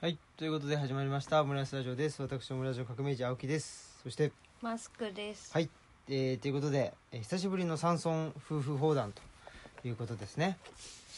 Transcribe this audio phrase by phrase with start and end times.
[0.00, 1.42] はいということで始まりました。
[1.42, 2.22] オムライスラジオです。
[2.22, 4.00] 私オムラジオ革命児青木です。
[4.02, 5.52] そしてマスクです。
[5.52, 5.68] はい、
[6.08, 10.56] えー、ということで、えー久しぶりの山村夫婦砲弾ということですね。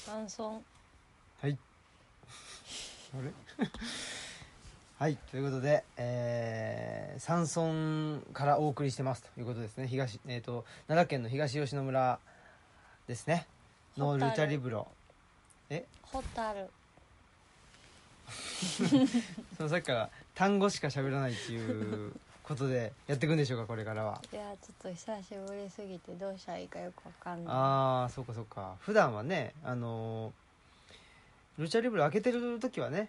[0.04, 0.48] 山村。
[0.48, 1.56] はい。
[3.14, 3.66] あれ？
[4.98, 9.86] はいということで、えー、山村からお送りしてますということですね。
[9.86, 12.18] 東えっ、と奈良県の東吉野村
[13.06, 13.46] ですね。
[13.96, 14.88] のルチャリブロ。
[15.70, 15.86] え？
[16.02, 16.68] ホタル。
[19.56, 27.54] そのさっきから単語しか喋らないっていうことでやっていくんでしょうかこれからはいや、ちょっと久しぶりすぎて、どうしたらいいかよくわかんない。
[27.54, 33.08] ああそうかそうか普段はねあのールチャリブロ開けてる時はね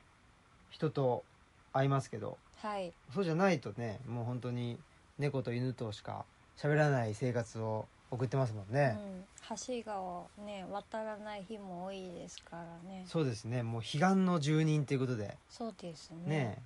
[0.70, 1.24] 人と
[1.72, 2.92] 会いますけどはい。
[3.14, 4.78] そうじゃないとねもう本当に
[5.18, 6.26] 猫と犬としか
[6.58, 13.06] 喋らない生活を送ってますもんうね、ん、橋川をね、渡らない日も多いですからね。
[13.08, 13.64] そうですね。
[13.64, 15.36] もう彼岸の住人ということで。
[15.50, 16.18] そうですね。
[16.28, 16.64] ね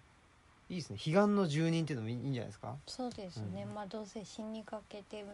[0.70, 0.98] いいですね。
[0.98, 2.76] 彼岸の住人っていうのもいいんじゃないですか？
[2.86, 3.64] そうですね。
[3.64, 3.74] うん。
[3.74, 5.26] まあ、どうせ死にかけて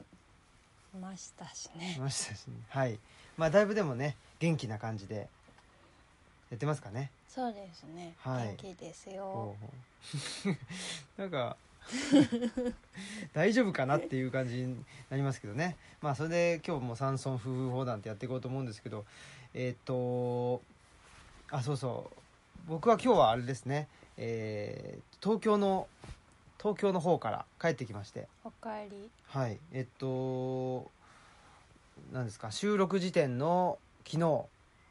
[0.93, 1.97] ましたしね。
[1.99, 2.53] ましたしね。
[2.69, 2.99] はい。
[3.35, 5.27] まあだいぶでもね元気な感じで
[6.51, 7.11] やってますかね。
[7.27, 8.13] そうですね。
[8.19, 8.49] はい。
[8.49, 9.55] 元気ですよ。
[11.17, 11.57] なんか
[13.33, 15.77] 大丈夫かなっていう感じになりますけどね。
[16.01, 19.05] まあそれで今日も山村夫婦砲弾ってやっていこうと思うんですけど
[19.53, 20.61] えーっと
[21.51, 22.17] あそうそう。
[22.67, 23.87] 僕は今日はあれですね。
[24.17, 25.87] えー東京の
[26.59, 28.27] 東京の方から帰ってきまして。
[28.43, 29.09] おかえり。
[29.27, 29.57] はい。
[29.71, 30.89] えっと
[32.11, 34.41] 何ですか収録時点の昨日、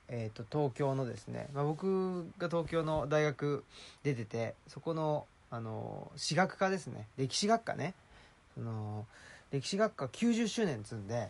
[0.08, 3.64] えっと東京のですね、まあ、僕が東京の大学
[4.02, 7.06] 出ててそこのあの史学科ですね。
[7.18, 7.92] 歴史学科ね。
[8.54, 9.04] その
[9.50, 11.28] 歴史学科90周年積んで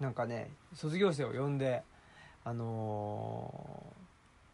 [0.00, 1.82] なんかね卒業生を呼んで
[2.44, 3.84] あの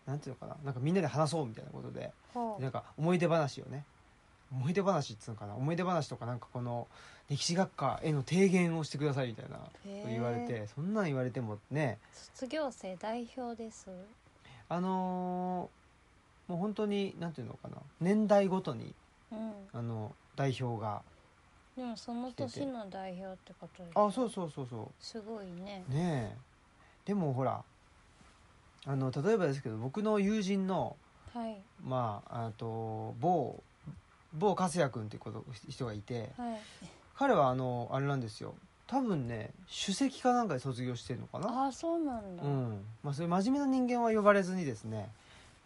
[0.07, 0.57] なんていうのかな。
[0.65, 2.11] なんかみんなで話そうみたいなことで
[2.59, 3.85] なんか思い出話をね。
[4.51, 5.55] 思い出話っつうのかな。
[5.55, 6.89] 思い出話とかなんかこの
[7.29, 9.59] 歴史学科への提言をしてくださいみたいな
[10.09, 11.99] 言われてそんなん言われてもね。
[12.15, 13.91] 卒業生代表です。
[14.71, 15.78] あのー
[16.49, 18.95] もう本当になんていうのかな年代ごとに
[19.31, 19.53] うん。
[19.73, 21.03] あの代表が
[21.77, 23.93] でも、その年の代表ってことです。
[23.95, 25.85] あそうそうそうそすごいね。
[25.89, 26.39] うねえ
[27.05, 27.63] でもほら
[28.87, 30.97] あの例えばですけど僕の友人の
[31.35, 31.57] はい。
[31.85, 33.63] まああと某
[34.35, 36.61] 某粕谷君っていうこと人がいてはい。
[37.17, 38.55] 彼はあのあれなんですよ
[38.87, 45.11] 多分ね首席かなんかで卒業してるのかなああそうなんだ、うんまあそういう真面目な人間は呼ばれずにですね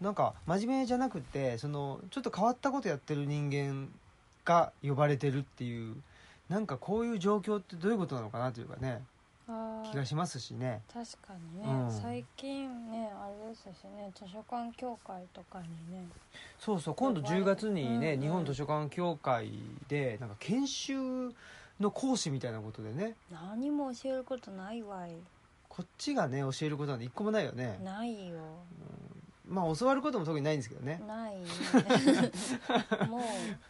[0.03, 3.89] なんか真面目じゃなくてそのちょっと変わったことやってる人間
[4.45, 5.97] が呼ばれてるっていう
[6.49, 9.01] なんかこういう状況ってどういうことなのかなというかね
[9.49, 10.81] あ気がしますしね。
[10.93, 11.91] 確かにね、うん。
[11.91, 16.07] 最近ねあれですしね図書館協会とかにね。
[16.59, 18.21] そうそう今度10月にね、うんうん。
[18.21, 19.53] 日本図書館協会
[19.89, 20.95] でなんか研修
[21.81, 23.15] の講師みたいなことでね。
[23.33, 25.13] 何も教えることないわい。
[25.69, 27.81] こっちがね教えることなんて一個もないよね。
[27.83, 28.37] ないよ
[29.53, 31.03] まあ教わることも特にないんですけどね。
[31.07, 31.47] ないね。
[33.09, 33.23] も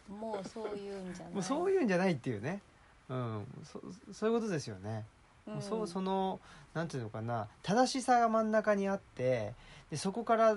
[0.09, 1.33] うもうそういうんじゃない。
[1.33, 2.61] もうそういうんじゃないっていうね。
[3.09, 3.47] うん。
[3.63, 3.81] そ
[4.13, 5.05] そういうことですよね、
[5.45, 5.61] うん。
[5.61, 6.39] そうその
[6.73, 7.47] なんていうのかな。
[7.61, 9.53] 正しさが真ん中にあって
[9.91, 10.55] でそこから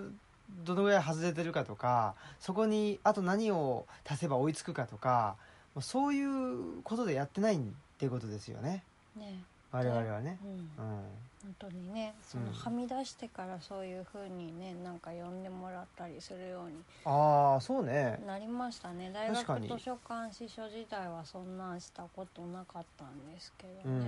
[0.65, 5.37] どのぐらい外れてるかとかそこにあと何を足せば追いつくかとか
[5.81, 7.61] そういうことでやってないっ
[7.99, 8.85] ていうことですよね。
[9.17, 9.43] ね。
[9.73, 10.39] 我々はね。
[10.45, 10.51] う、ん。
[10.51, 11.05] うん、
[11.47, 16.75] 本当にねそのうんはみ出してからそういうふうにねなんか呼んでもらったりするように
[17.05, 18.21] ああそうね。
[18.27, 19.13] なりましたね。
[19.13, 24.01] 大学図書館司書時代はそんなんしたことなかったんですけどうん。
[24.01, 24.07] ね、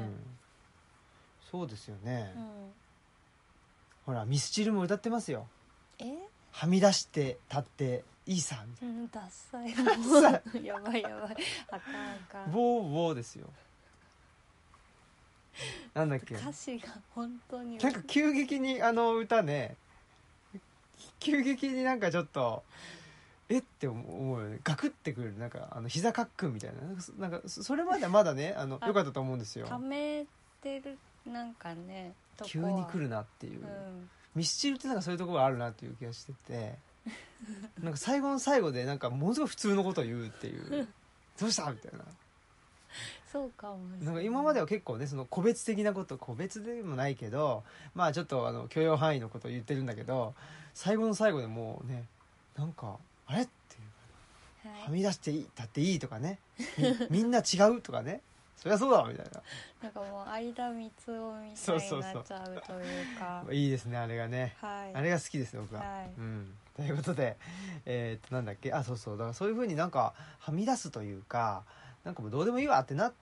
[1.50, 2.44] そうですよね、うん。
[4.06, 5.46] ほらミスチルも歌ってますよ。
[6.00, 6.06] え？
[6.50, 9.64] はみ出して立っていいさみたいうんダッサ
[10.58, 10.64] い。
[10.66, 11.36] やばいやばい。
[11.70, 12.52] あかんあかなん。
[12.52, 13.46] ボーボーですよ
[15.94, 16.34] なんだっけ？
[16.34, 17.78] 歌詞が本当に。
[17.78, 19.76] なんか急激にあの歌ね
[21.20, 22.62] 急激になんかちょっと
[23.48, 24.60] えって思うよね。
[24.62, 25.36] ガクってくる。
[25.38, 26.70] なんかあの膝かっくんみたい
[27.18, 27.28] な。
[27.28, 29.66] なんかそれまではまだねあのあ良かったと思うんですよ。
[29.66, 30.26] ため
[30.62, 32.14] てるなんかね
[32.44, 32.70] 急は。
[32.72, 34.10] に来るなっていう、うん。
[34.34, 36.78] ミスチルってなんかそういうところあるなっていう気がしてて。
[37.80, 40.86] なんか最後の最後でなんかものすごい普通のことを言うっていう。
[41.40, 41.70] どうした？
[41.70, 42.04] みたいな
[43.32, 47.64] そうかもなんか今までは結構ねその個別的なこと個別でもないけど
[47.94, 50.34] まあちょっとあの許容範囲のことを言ってるんだけど
[50.74, 52.04] 最後の最後でもうね
[52.56, 52.96] なんか
[53.26, 53.78] あれってい
[54.66, 54.82] うはい。
[54.84, 56.38] はみ出していいだっていいとかね
[57.10, 58.22] み みんな違うとかね
[58.56, 59.40] そりゃそうだみたいな。
[59.84, 60.90] なんかもう相田光雄み
[61.56, 63.44] たいになっちゃうというか。
[63.52, 64.56] いいですねあれがね。
[64.60, 64.94] はい。
[64.96, 66.10] あれが好きです僕は、はい。
[66.18, 66.54] うん。
[66.74, 67.36] ということで
[67.86, 68.72] えーっとなんだっけ？
[68.72, 69.16] あそうそう。
[69.16, 71.62] だからそういうふうになんかはみ出すというか
[72.08, 73.12] なんかもうどうでもいいわってなっ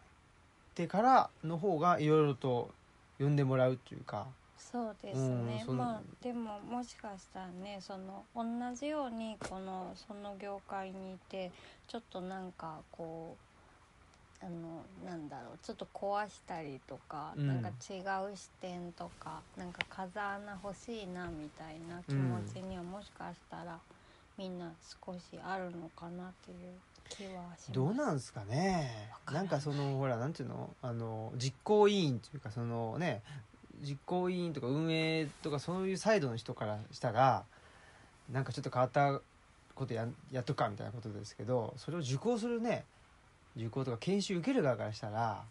[0.76, 2.70] てからの方がいろいろと
[3.18, 8.44] 呼んでもらうっていうかそうですねうんまあでももしかしたらねその同
[8.76, 11.50] じようにこのその業界にいて
[11.88, 13.34] ちょっとなんかこ
[14.40, 17.98] うあのなんだろうちょっと壊したりとか、うんなんか違
[18.32, 23.80] う視点とかなんか風穴欲しいなみたいな気持ちにはもしかしたら
[24.38, 24.70] みんな
[25.04, 26.95] 少しあるのかなっていう。
[27.72, 29.10] どうなんですかね。
[29.32, 33.22] なんかそのほらなんていうのあの実行委員というかそのね
[33.82, 37.44] 実行委員とか運営とかそういうサイドの人からしたら
[38.30, 39.20] なんかちょっと変わった
[39.74, 42.84] ことややっとくかみたいなことですけどそれを受講するね
[43.56, 45.42] 受講とか研修受ける側からしたら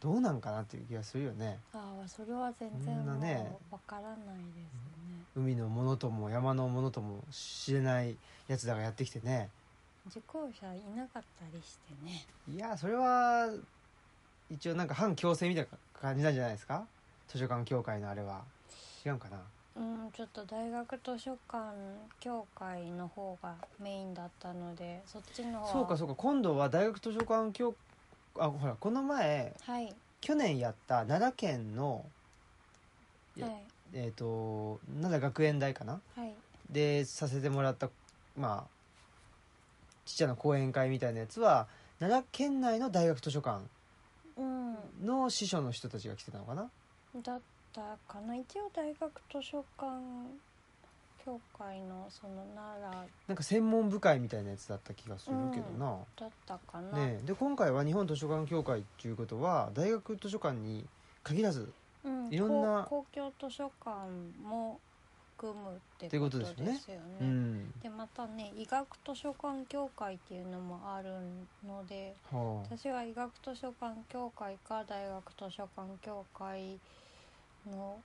[0.00, 1.60] どうなんかなっていう気がするよね。
[1.72, 2.96] ああそれは全然
[3.70, 5.22] わからないですね。
[5.36, 8.16] 海のものとも山のものとも知れない
[8.48, 9.48] やつだがやってきてね
[10.08, 12.26] 受講者いなかったりしてね。
[12.48, 13.48] いやそれは
[14.50, 16.84] 一応なんか反強制みたいな感じなんじゃないですか？
[17.28, 18.42] 図書館協会のあれは。
[19.06, 19.38] 違うかな？
[19.74, 21.72] うんちょっと大学図書館
[22.20, 27.74] 協会の方がメインだったのでそっちのそうかそうか今度は大学図書館協
[28.38, 29.94] あほらこの前はい。
[30.20, 32.04] 去年やった奈良県の
[33.40, 33.50] はい。
[33.94, 36.00] えっ、と奈良学園大かな？
[36.16, 36.34] はい。
[36.70, 37.88] でさせてもらった
[38.36, 38.71] まあ
[40.04, 41.66] ちっちゃな講演会みたいなやつは
[41.98, 43.60] 奈良県内の大学図書館
[44.36, 44.76] うん。
[45.04, 46.70] の司書の人たちが来てたのかな？
[47.22, 47.40] だっ
[47.72, 48.36] たかな。
[48.36, 49.90] 一応大学図書館
[51.24, 57.26] 協会のその奈良なんか専門部会みたいなやつだった気がするけどな、だったかな、ねえ。
[57.26, 60.84] で今回は日本図書館協会っていうことは大学図書館に
[61.22, 61.72] 限らず
[62.04, 63.90] うん、いろんな公公共図書館
[64.42, 64.80] も
[65.42, 67.02] 含むってここととでですすよね。
[67.20, 67.72] うん。
[67.82, 71.08] でまたね医学図書館協会っていうのもある
[71.66, 72.76] のではあ。
[72.76, 76.78] 私は医学図書館協会か大学図書館協会
[77.68, 77.98] の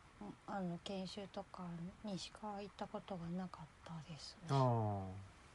[0.48, 1.64] あの研修とか
[2.04, 4.48] にしか行ったことがなかったですね。
[4.50, 5.00] あ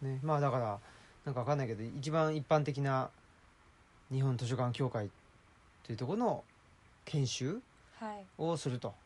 [0.03, 0.05] あ。
[0.05, 0.21] ね。
[0.23, 0.79] まあだから
[1.25, 3.11] なんかわかんないけど一番一般的な
[4.13, 5.11] 日本図書館協会
[5.85, 6.45] というところの
[7.05, 7.61] 研修
[7.99, 8.89] はい、をすると。
[8.89, 9.02] い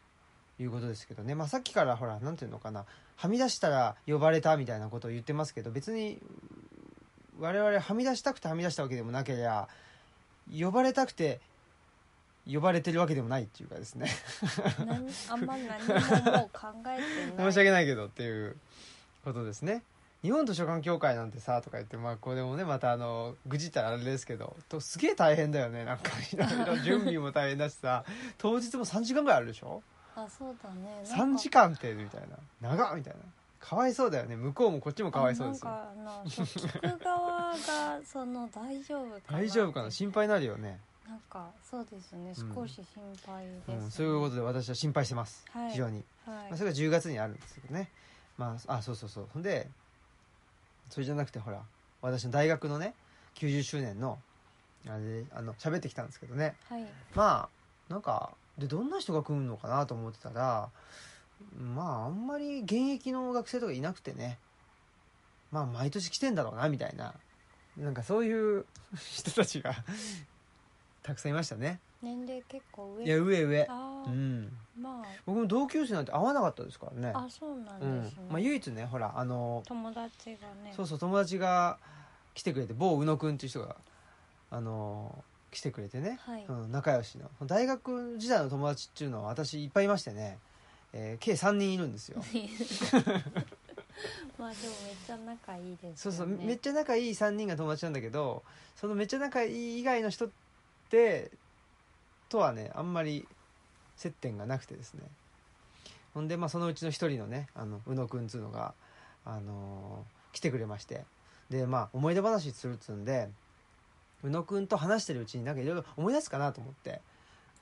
[0.65, 2.85] うことですけどね、まあ、さっきからほらなんていうのかな。
[3.17, 6.19] はみ出したら呼ばれたみたいなことを言ってますけど別に
[7.39, 9.69] 我々はみ出したくてはみ出したわけでもなけりゃ
[10.59, 11.41] 呼ばれたくて
[12.51, 14.09] 呼ばれてるわけでもないっていうかですね。
[14.87, 16.99] 何 あんま何ももう考え
[17.33, 17.53] てない。
[17.53, 18.57] 申し訳ないけどっていう
[19.25, 19.83] ことですね。
[20.23, 25.85] 日本図書館協会なんてさとか言ってまあこれもねまたあの愚痴ったらあれですけどとすげえ大変だよね。
[25.85, 28.05] なんかいろいろ準備も大変だしさ。
[28.39, 29.83] 当日も3時間ぐらいあるでしょ？
[30.17, 31.05] あそうだね。
[31.09, 32.37] なんか3時間ってみたいな。
[32.61, 33.21] 長っみたいな。
[33.61, 34.37] かわいそうだよね。
[34.37, 35.71] 向こうもこっちもかわいそうですよ。
[35.71, 37.57] あなんかあのそう聞く側が
[38.05, 39.91] その大丈夫かな大丈夫かな？
[39.91, 42.33] 心配になるよね、なんかそうですね。
[42.39, 42.55] うん。
[42.55, 42.85] 少し心
[43.27, 45.71] 配です、ねうん、そういうことで私は心配してます、はい。
[45.73, 46.37] 非常に、はい。
[46.49, 47.91] まあ、それが10月にあるんですけどね。
[48.39, 49.27] まああそうそうそう。
[49.33, 49.69] ほんで
[50.91, 51.61] それじゃなくてほら
[52.03, 52.95] 私の大学のね
[53.35, 54.19] 90周年の
[54.89, 56.55] あれであの喋ってきたんですけどね。
[56.69, 56.87] はい。
[57.15, 57.49] ま
[57.91, 60.71] あなんかでどんな人が来るのかなと思ってたら
[61.59, 64.39] まああんまり現役の学生とかいなくてね。
[65.53, 67.15] まあ毎年来てんだろうなみたいな。
[67.77, 68.65] なんかそういう
[68.97, 69.75] 人たちが
[71.03, 71.81] たくさんいましたね。
[72.03, 73.05] 年齢結構上。
[73.05, 73.69] いや上上。
[74.07, 74.57] うん。
[74.79, 77.13] ま僕も同級生なんて会わなかったですからね。
[77.15, 80.73] ああそうなんうんですね、まあ、唯一ねほらあの友達がね。
[80.75, 81.79] そうそう友達が
[82.35, 83.77] 来てくれて某宇野くんっていう人が
[84.51, 87.31] あの来てくれてね、はい、うん、仲良しの。
[87.47, 90.39] 大学時代の友達っていうのは私いっぱいいましてね、
[90.93, 92.23] えー計3人いるんですよ。
[94.39, 96.27] まあでもめっちゃ仲いいですそうそう。
[96.27, 98.43] めっちゃ仲いい3人が友達なんだけど
[98.77, 100.31] そのめっちゃ仲いい以外の人っ
[100.91, 101.31] て
[102.29, 103.27] とはねあんまり
[103.97, 105.03] 接点がなくてですね。
[106.13, 108.75] ほんで、まあ、そのうちの一人のねあの宇野くんっつうのが、
[109.25, 111.05] あのー来てくれまして。
[111.49, 113.31] でまあ思い出話するっつうんで
[114.25, 117.01] 宇野くんと話してるうちになんかいろいろ思い出すかなと思って。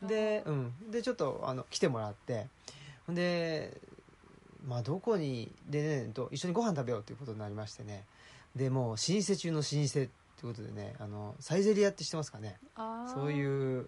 [0.03, 2.47] で,、うん、でちょっとあの来てもらって。
[3.07, 3.81] ほんで
[4.67, 8.05] まあどこにでねと一緒にご飯食べようということになりましてね。
[8.57, 10.09] でもう老舗中の老舗って
[10.43, 12.57] ことでねあのサイゼリアって知ってますかね。
[13.15, 13.87] そういう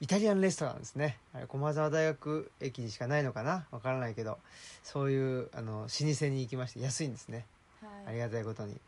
[0.00, 1.18] イタリアンレストランですね。
[1.34, 3.66] あれ駒沢大学駅にしかないのかな？
[3.70, 4.38] わからないけど。
[4.84, 7.46] そういうあの老舗に行きまして安いんですね。
[7.80, 8.80] はい、ありがたいことに。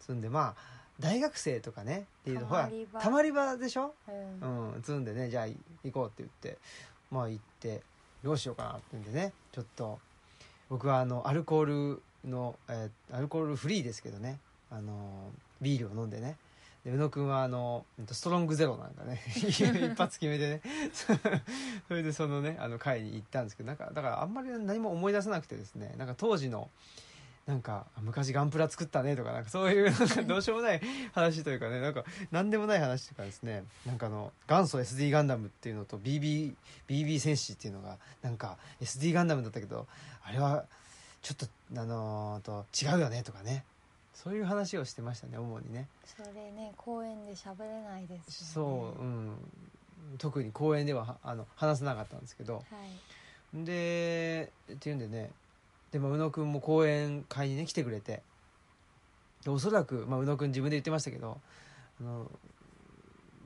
[0.00, 2.68] 積んでまあ大学生とかねっていうとほら
[3.00, 3.94] たまり場でしょ？
[4.40, 4.72] うん。
[4.74, 5.46] うん、積んでねじゃあ
[5.84, 6.58] 行こうって言って
[7.10, 7.82] まあ行って
[8.24, 9.98] どうしようかなってんでねちょっと
[10.68, 11.64] 僕はあのアルコー
[11.94, 14.38] ルの、えーアルコールフリーですけどね
[14.70, 15.30] あの
[15.62, 16.36] ビールを飲んでね
[16.84, 19.64] で宇野くんはあのストロングゼロなんかね 一
[19.96, 20.60] 発決めてね
[21.88, 26.68] それでそのねあの会に行ったんですけどなんかだからあんまり何も思い出せなくてですねなんか当時の
[27.48, 30.82] なんか昔ガンプラ作ったねとかなんかそういうなんか どうしようもない
[31.14, 33.64] 話というかねなんか何でもない話とかですね。
[33.86, 36.54] なんかあの元祖 SD ガンダムっていうのと BB,
[36.88, 39.86] BB 戦士っていうのがなんか SD ガンダムだったけど
[40.22, 40.66] あれは
[41.22, 41.46] ちょっと
[41.80, 43.64] あのーと違うよねとかね。
[44.12, 45.88] そういう話をしてましたね主にね。
[46.04, 49.38] それね公園で喋れないですよそう、うねん、
[50.18, 52.56] 特に公園でははあの話せなかったんですけど。
[52.56, 53.64] はい。
[53.64, 55.30] でっていうんでね
[55.92, 58.22] でも宇野くんも講演会にね来てくれて。
[59.44, 61.40] でおそらく、まあ、宇野くん自分で言ってましたけど
[62.00, 62.28] あの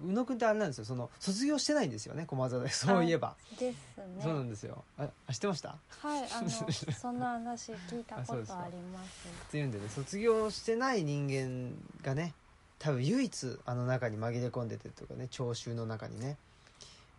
[0.05, 0.85] 宇野くんってあれなんですよ。
[0.85, 2.71] その卒業してないんですよね駒沢で。
[2.71, 4.21] そういえば、ですね。
[4.21, 4.83] そうなんですよ。
[4.99, 5.77] ああ知ってました？
[6.01, 6.49] はいあの
[6.93, 9.29] そんな話聞いたことあります。
[9.29, 11.73] っていうんでね卒業してない人間
[12.03, 12.35] がね
[12.81, 16.37] 多分唯一あの中に紛れ込んでてとかね聴衆の中にね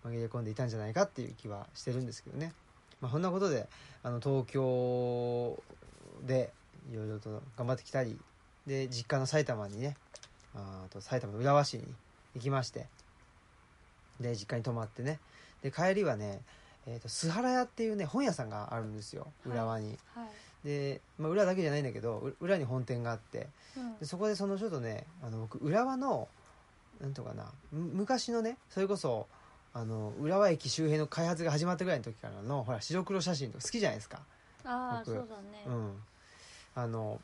[0.04, 2.52] 紛れ込んでいたんじゃないかっていう気はしてるんですけどね
[3.04, 3.68] まあそんなことで
[4.02, 5.62] あの東京
[6.26, 6.52] で
[6.90, 8.18] いろいろと頑張ってきたり
[8.66, 9.98] で実家の埼玉にね
[10.56, 11.84] ああと埼玉の浦和市に
[12.36, 12.88] 行きまして
[14.22, 15.20] で実家に泊まってね。
[15.62, 16.40] で帰りはね
[16.86, 20.26] えー、と須原屋っていうね本屋さんがあるんですよ浦和に、は
[20.66, 23.98] い、で、まあ、裏だけじゃないんだけどう裏に本店があってうん。
[24.00, 26.28] でそこでそのちょっとねあの僕浦和の
[27.02, 29.28] なんとかなむ昔のねそれこそ
[29.74, 34.20] あの浦和駅周辺の開発が始まったぐらいの時からのほら白黒写真とか好きじゃないですか。
[34.64, 35.94] 僕ああそうだね、うん。
[36.76, 37.20] あの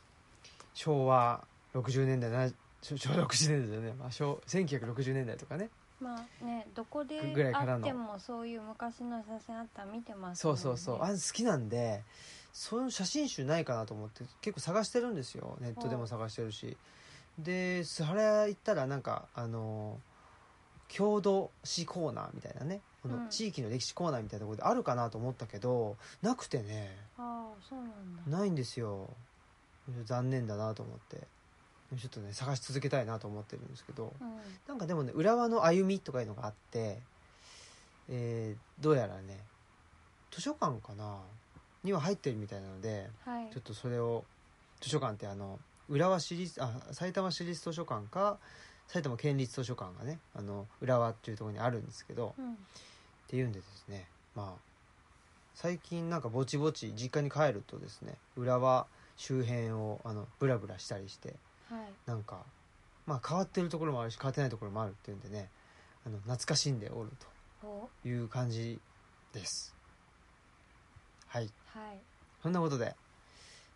[0.74, 2.50] 昭和60年代な
[2.82, 5.70] 昭昭和60年代だよね、まあ、昭1960年代とかね。
[6.02, 7.20] まあねどこで
[7.54, 12.04] あってもそういう昔の写真あったら見てますそうそうそう、あれ好きなんで
[12.54, 15.58] そういう写真集ないかなと思って結構探してるんですよ。
[15.60, 16.78] ネットでも探してるし。
[17.38, 19.98] で須原屋行ったらなんかあの
[20.90, 23.30] 郷土史コーナーみたいなねこのうん。
[23.30, 28.38] 地域の歴史コーナーみたいなところであるかなと思ったけどなくてねああそうなんだ。
[28.40, 29.10] ないんですよ。
[30.06, 31.26] 残念だなと思って。
[31.98, 34.14] ちょっとね探し続けたいなと思ってるんですけど。
[34.20, 34.38] うん。
[34.68, 37.00] なんかでもね浦和の歩みとかいうのがあって、
[38.10, 39.40] えーどうやらね
[40.32, 41.18] 図書館かな？
[41.84, 43.50] には入ってるみたいなのではい。
[43.52, 44.24] ちょっとそれを
[44.82, 48.38] 図書館ってあの浦和市立あ埼玉市立図書館か
[48.90, 52.54] 埼玉県立図書館がねあの浦和っていうところにあるんですけどうん。
[52.54, 52.56] っ
[53.28, 54.06] ていうんでですね
[54.36, 54.62] まあ
[55.54, 61.36] 最近なんかぼちぼち実家に帰るとですね浦和周辺をあのブラブラしたりして
[61.70, 61.80] はい。
[62.06, 62.38] なんか
[63.06, 65.50] まあ変わってるところもあるし変わってないところもあるっていうんでね
[66.06, 67.12] あの懐かしんでおる
[67.64, 68.80] おという感じ
[69.34, 69.76] です。
[71.28, 71.50] はい。
[71.74, 71.98] はい。
[72.42, 72.96] そんなことで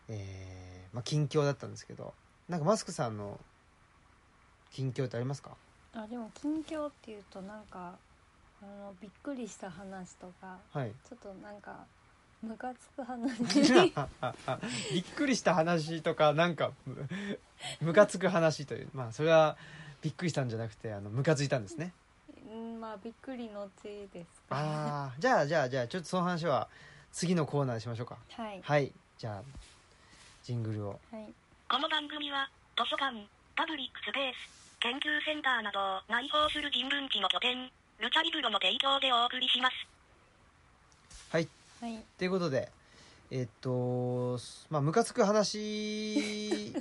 [0.10, 2.13] えーまあ近況だったんですけど
[2.50, 3.39] なんかマスクさんの
[4.74, 5.51] 近況ってありますか？
[5.96, 7.94] あでも近況っていうとなんか
[8.62, 10.92] あのびっくりした話とかはい。
[11.08, 11.86] ちょっとなんか
[12.42, 13.32] ムカつく話。
[14.92, 17.08] びっくりした話とかなんかむ
[17.82, 19.56] ムカつく話というまあそれは
[20.01, 21.94] びっくりしたんじゃなくてあのムカついたんですね。
[22.51, 24.58] うんまあびっくりのちですか。
[24.58, 26.68] ああじゃあじゃあじゃあちょっとその話は
[27.12, 28.18] 次のコーナーにしましょうか。
[28.32, 28.62] はい。
[28.62, 28.92] はい。
[29.18, 29.44] じゃあ
[30.44, 31.00] ジングルを。
[31.12, 31.34] はい。
[31.70, 33.25] この番組は、図書館、
[33.56, 37.71] パブリックスペース、研究センターなどを内包する人文地の拠点、
[38.03, 39.75] ルチャリブロの提供でお送りします。
[41.31, 41.47] はい。
[41.79, 42.03] はい。
[42.17, 42.67] ということで
[43.31, 44.37] えっと
[44.69, 45.57] まあムカつく話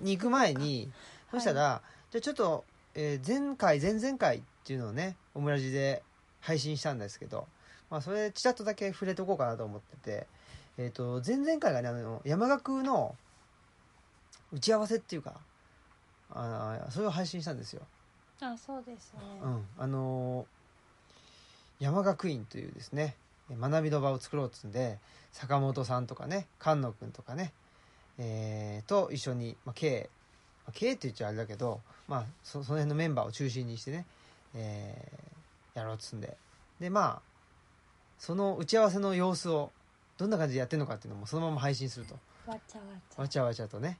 [0.00, 0.90] に行く前に
[1.30, 6.02] そしたら、じゃあちょっと、えー前回前々回っていうのをねオムラジで
[6.40, 7.46] 配信したんですけど、
[7.90, 10.26] まあ、それちらっとだけ触れとこうかなと思ってて、
[10.78, 13.14] えっと前々回がねあの山岳の
[14.50, 15.38] 打ち合わせっていうか
[16.34, 17.82] あーそれを配信したんですよ。
[18.40, 20.46] あそうですね、うん、あのー
[21.80, 23.16] 山学院というですね
[23.50, 24.98] 学びの場を作ろうっつうんで
[25.32, 27.52] 坂本さんとかね菅野君とかね、
[28.18, 30.08] えーと一緒に、まあ、あ K
[30.68, 34.06] って言っちゃあれだけど、まあ、そその辺のメンバーを中心にしてね、
[34.54, 36.36] えーやろうっつうんで。
[36.80, 37.22] でまあ
[38.18, 39.72] その打ち合わせの様子を
[40.16, 42.14] どんな感じでやってるのかっていうのもそのまま配信すると。
[42.46, 43.22] わちゃわちゃ。
[43.22, 43.98] わちゃわちゃとね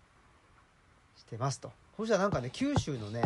[1.17, 3.23] してますとそしたらなんかね九州のね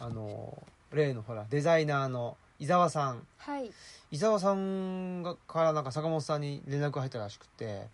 [0.00, 3.26] あの例のほらデザイナーの伊沢さん。
[3.38, 3.70] はい。
[4.10, 7.86] 伊沢さんがからなんか坂本さんに連絡が入ったらしくて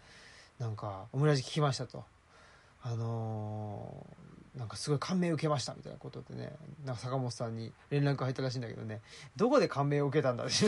[0.58, 2.04] なんか「オムラジ聞きました」と
[2.82, 4.24] 「あのー
[4.58, 6.52] なんかすごい感銘を受けましたみたいなことでね
[6.84, 9.00] なんか坂本さんに連絡が入ったらしいんだけどね
[9.34, 10.54] どこで感銘を受けたんだって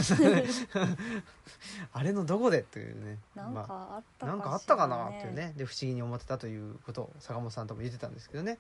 [1.92, 3.18] あれのどこでっていうね。
[3.36, 5.52] なんまあかあったかしら、なんかあったかなっていうね。
[5.56, 8.58] で不思議に思ってたということを坂本さんとも言ってたんですけどね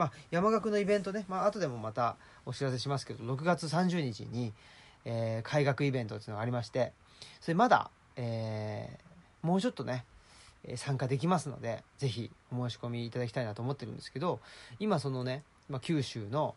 [0.00, 2.16] まあ山岳のイベントね、まあ後でもまた
[2.46, 4.54] お知らせしますけど6月30日に、
[5.04, 6.92] えー開学イベントっていうのがありまして
[7.42, 10.06] それまだ、えーもうちょっとね
[10.64, 14.40] えー参加できますのでぜひお申し込みいただきたいなと思ってるんですけど
[14.78, 16.54] 今そのね、まあ、九州の、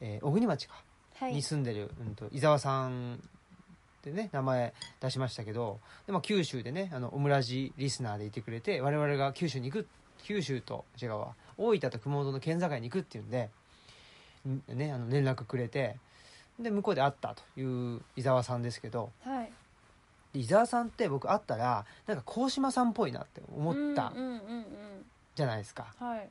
[0.00, 0.74] えー小国町か
[1.20, 1.34] はい。
[1.34, 9.86] に住んでる、うん、と伊沢さんってね名前出しましたけどで、まあ、九州でねあのオムラジリスナーでいてくれて我々が九州に行く
[10.24, 11.34] 九州と違うわ。
[11.56, 13.50] 大分と熊本の県境に行くっていうんで、
[14.48, 15.96] んね、あの連絡くれて
[16.58, 19.52] で向こうで会ったという伊沢さんですけどはい。
[20.32, 24.66] で伊沢さんって僕会ったらなんか鴻島さんっぽいなって思ったうんうんうんうん。
[25.34, 25.94] じゃないですか。
[25.98, 26.20] はい。
[26.20, 26.22] っ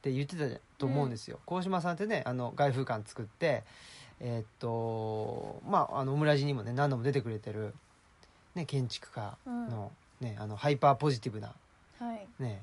[0.00, 1.40] て言ってたと思うんですよ。
[1.44, 3.64] 鴻、島さんってねあの外風館作って
[4.20, 7.74] えーっとまああのオムラジにもね何度も出てくれてる、
[8.54, 9.90] ね、建築家の,、
[10.20, 11.52] ね、あのハイパーポジティブな、
[11.98, 12.26] はい。
[12.38, 12.62] ね、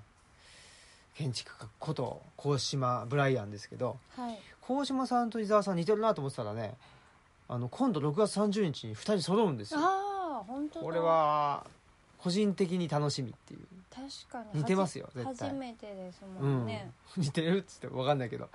[1.15, 4.38] 建築家こと鴻島ブライアンですけどはい。
[4.62, 6.75] 鴻島さんと伊沢さん似てるなと思ってたらね
[7.48, 9.79] あの今度6月30日に2人揃うんですよ。
[9.79, 10.86] ああ本当だ。
[10.86, 11.65] これは
[12.17, 13.60] 個人的に楽しみっていう。
[13.93, 14.60] 確かに。
[14.62, 15.50] 似てますよ絶対。
[15.50, 16.65] 初めてですうんもん。
[16.65, 18.50] ね、 似てるっつって分かんないけど。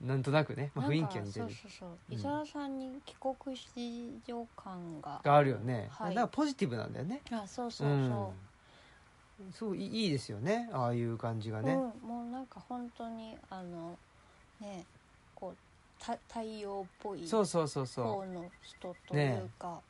[0.00, 1.46] なんとなくね、まあ、雰囲気は似てる。
[1.46, 1.88] そうそうそう。
[2.10, 5.20] うん伊沢さんに帰国子女感が。
[5.24, 6.14] があるよね、はい。
[6.14, 7.20] だからポジティブなんだよね。
[7.32, 8.32] あそうそうそう、ん
[9.52, 10.68] そういいいいですよね。
[10.72, 13.96] ああいう感じがね、うん、もうなんか本当にあの
[14.60, 14.84] ね
[15.34, 19.80] こうた太陽っぽいそうそうそうそ方の人というか、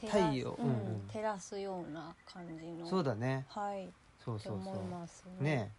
[0.00, 0.56] 照ら太陽。
[0.58, 0.70] うんうん。
[0.70, 2.86] うん照らすような感じの。
[2.86, 3.44] うそうだね。
[3.48, 3.88] はい。
[4.24, 4.72] そうそうそ
[5.40, 5.42] う。
[5.42, 5.70] ね。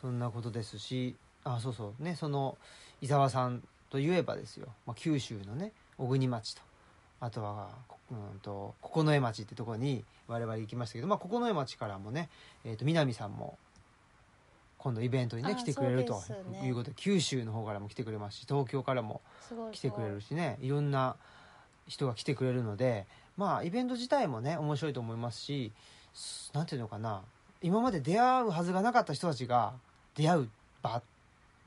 [0.00, 1.14] そんなことですし。
[1.44, 2.02] あそうそう。
[2.02, 2.56] ねその
[3.00, 6.62] 伊沢さんといえばですよ、まあ、九州のね小国町と
[7.22, 12.28] あとは、こうん、と九重町ってところに我々行きましたけど、まあ、九重町からもね、
[12.64, 13.56] えー、と南さんも
[14.76, 16.20] 今度イベントにねあ来てくれると
[16.64, 19.20] いうことで九州の方からも来てくれますし東京からも
[19.70, 20.68] 来てくれるしねい。
[20.68, 21.14] ろんな
[21.86, 23.06] 人が来てくれるので
[23.36, 25.70] まあイベント自体もね面白いと思いますし
[26.14, 27.22] すなんていうのかな
[27.62, 29.74] 今まで出会うはずがなかった人たちが
[30.16, 30.48] 出会う
[30.82, 31.00] 場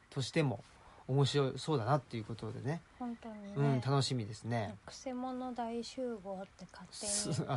[0.10, 0.60] としても
[1.08, 4.76] 面白そうだなっていうことでね、本当にね、うん、楽しみですね。
[4.86, 7.48] くせ者大集合って勝手に そう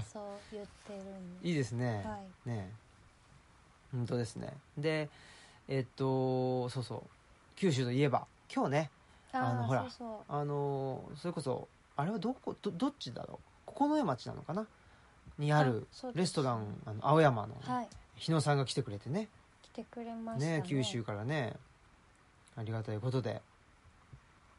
[0.53, 1.49] 言ってるんで。
[1.49, 2.49] いいですね、はい。
[2.49, 2.71] ね
[3.93, 4.53] 本当ですね。
[4.77, 5.09] で
[5.67, 7.03] えっとそうそう。
[7.57, 8.91] 九州といえば今日ね
[9.33, 10.33] あのーほらそうそう。
[10.33, 13.73] あのそれこそあれはどこどどっちだろう？
[13.73, 14.67] 九重町なのかな？
[15.39, 17.89] にあるレストランあの青山のはい。
[18.17, 19.29] 日野さんが来てくれてね。
[19.63, 20.59] 来てくれましたね。
[20.59, 21.55] ね九州からね
[22.59, 23.41] ありがたいことで。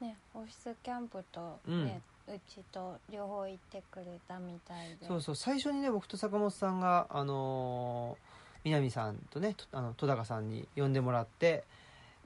[0.02, 5.08] ねオフィスキャンプとね、うちと両方行ってくれたみたいで。
[5.08, 5.36] そうそう。
[5.36, 8.30] 最初にね僕と坂本さんがあのー
[8.66, 11.64] 南さんとねとあの戸高さんに呼んでもらって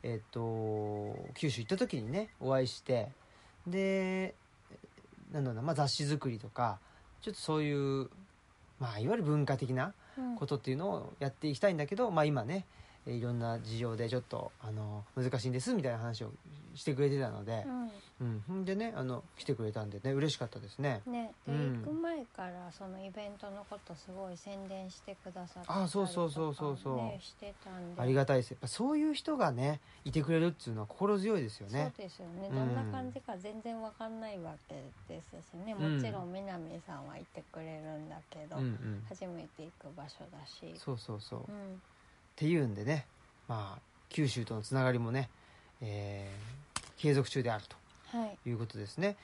[0.01, 3.09] えっと九州行った時にねお会いして
[3.67, 4.33] で
[5.31, 6.79] なんだろうな、まあ、雑誌作りとか
[7.21, 8.09] ちょっとそういう
[8.79, 10.35] まあいわゆる文化的なうん。
[10.35, 16.31] ことっていうのをやっていきたいんだけど、まあ、今ねえーいろんな事情でちょっとあの難しいんですみたいな話を
[16.75, 17.65] してくれてたので、
[18.21, 21.01] うん、ほんでねあの来てくれたんでね嬉しかったですね。
[21.05, 21.83] うん、ねで、うん。
[21.83, 26.95] 行く前からそのイベントのことすごい宣伝してくださってあそうそうそうそうそう。
[26.97, 28.01] ね、してたんで。
[28.01, 28.51] ありがたいです。
[28.51, 31.91] やっぱそういう人がねいてくれるっていうのは心強いですよね。
[31.95, 32.55] そうですよね、うん。
[32.55, 34.75] どんな感じか全然わかんないわけ
[35.07, 35.75] ですしね。
[35.77, 35.95] うん。
[35.97, 39.03] もちろん南さんはいてくれるんだけど、うんうん。
[39.09, 40.73] 初めて行く場所だし。
[40.77, 41.81] そうそうそう、っうん
[42.35, 43.05] ていうんでね
[43.47, 45.29] まあ九州とのつながりもね、
[45.81, 46.53] えー
[46.97, 47.63] 継続中である
[48.13, 48.37] はい。
[48.43, 49.17] ということですね。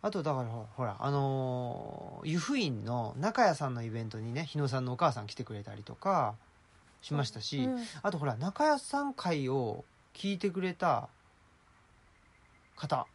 [0.00, 6.34] あとだからほほらあのー湯布院の中谷さんのイベントにね日野さんのお母さん来てくれたりとか
[7.02, 11.08] しましたし、うんあとほら中谷さん会を聞いてくれた
[12.76, 13.06] 方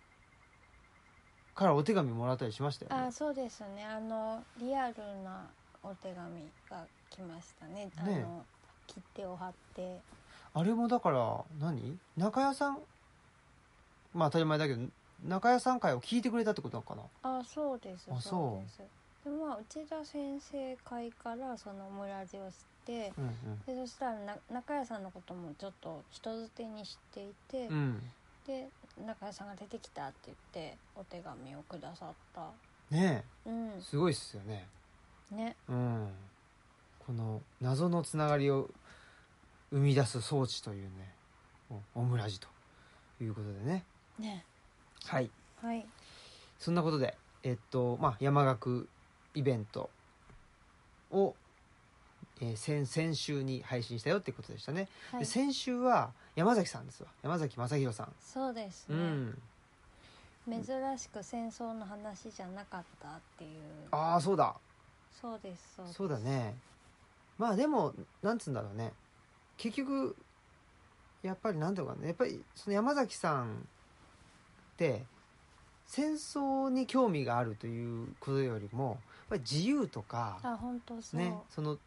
[1.55, 3.07] からお手紙もらったりしましたよね。
[3.07, 3.83] あそうですね。
[3.85, 5.47] あのリアルな
[5.83, 7.89] お手紙が来ましたね。
[7.97, 8.25] あのね
[8.93, 9.97] 切手を貼って。
[10.53, 11.97] あれもだから何？
[12.17, 12.77] 中谷さん？
[14.13, 14.81] まあ当たり前だけど
[15.25, 17.39] 中谷さん会を聞いてくれたってことなのかな？
[17.39, 18.65] あそうですあそう。
[18.65, 18.77] です。
[19.23, 27.75] でまあ内田先生会からその村地を知ってうんでそしたらな中谷さんのこともちょっと人づてに知っていて、うん。
[27.75, 28.03] うん
[28.47, 28.67] で
[29.05, 32.47] 中谷さんが出てきたって言ってお手紙をくださった。
[32.89, 33.67] ねうん。
[33.77, 34.65] えすごいっすよね。
[35.29, 35.55] ね。
[35.69, 36.07] うん
[37.05, 38.69] この謎のつながりを
[39.71, 41.13] 生み出す装置というね
[41.95, 42.47] オムラジと
[43.21, 43.83] いうことでね。
[44.19, 44.45] ね。
[45.05, 45.29] はい。
[45.61, 45.85] はい。
[46.59, 48.87] そんなことでえっとまあ山岳
[49.33, 49.89] イベント
[51.11, 51.35] を、
[52.41, 55.19] えー先先週に配信したよってことでしたね、はい。
[55.21, 57.09] で先週は山崎さんですわ。
[57.23, 59.41] 山崎正弘さん、そうですね、うん。
[60.63, 63.61] 珍しく戦争の話じゃなかったっていう。
[63.91, 64.55] ああそうだ。
[65.21, 65.97] そうですそうです。
[65.97, 66.55] そうだね
[67.37, 68.93] まあでもなんつうんだろうね。
[69.57, 70.15] 結局
[71.23, 72.07] やっぱりなんていうのかな。
[72.07, 75.03] やっぱりその山崎さんって
[75.85, 78.97] 戦争に興味があるということよりもやっ
[79.29, 81.77] ぱり自由とかあ本当そう、ねその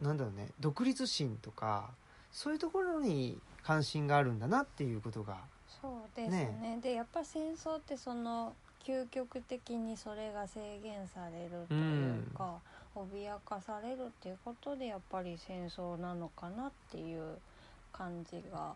[0.00, 1.90] なんだろうね独立心とか
[2.32, 5.36] そういうところに関心があるんだなっていうことが
[5.80, 6.78] そうですね。
[6.82, 12.58] でやっぱ戦争ってその究極的にそれが制限されるというか、
[12.94, 17.38] 脅かされるっていうことでやっぱり戦争なのかなっていう
[17.92, 18.74] 感じが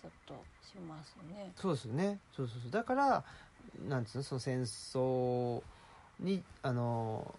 [0.00, 1.50] ちょっとしますね。
[1.56, 2.18] そうですよね。
[2.34, 2.70] そうそうそう。
[2.70, 3.24] だから
[3.88, 5.62] なんつうのその戦争
[6.20, 7.34] にあの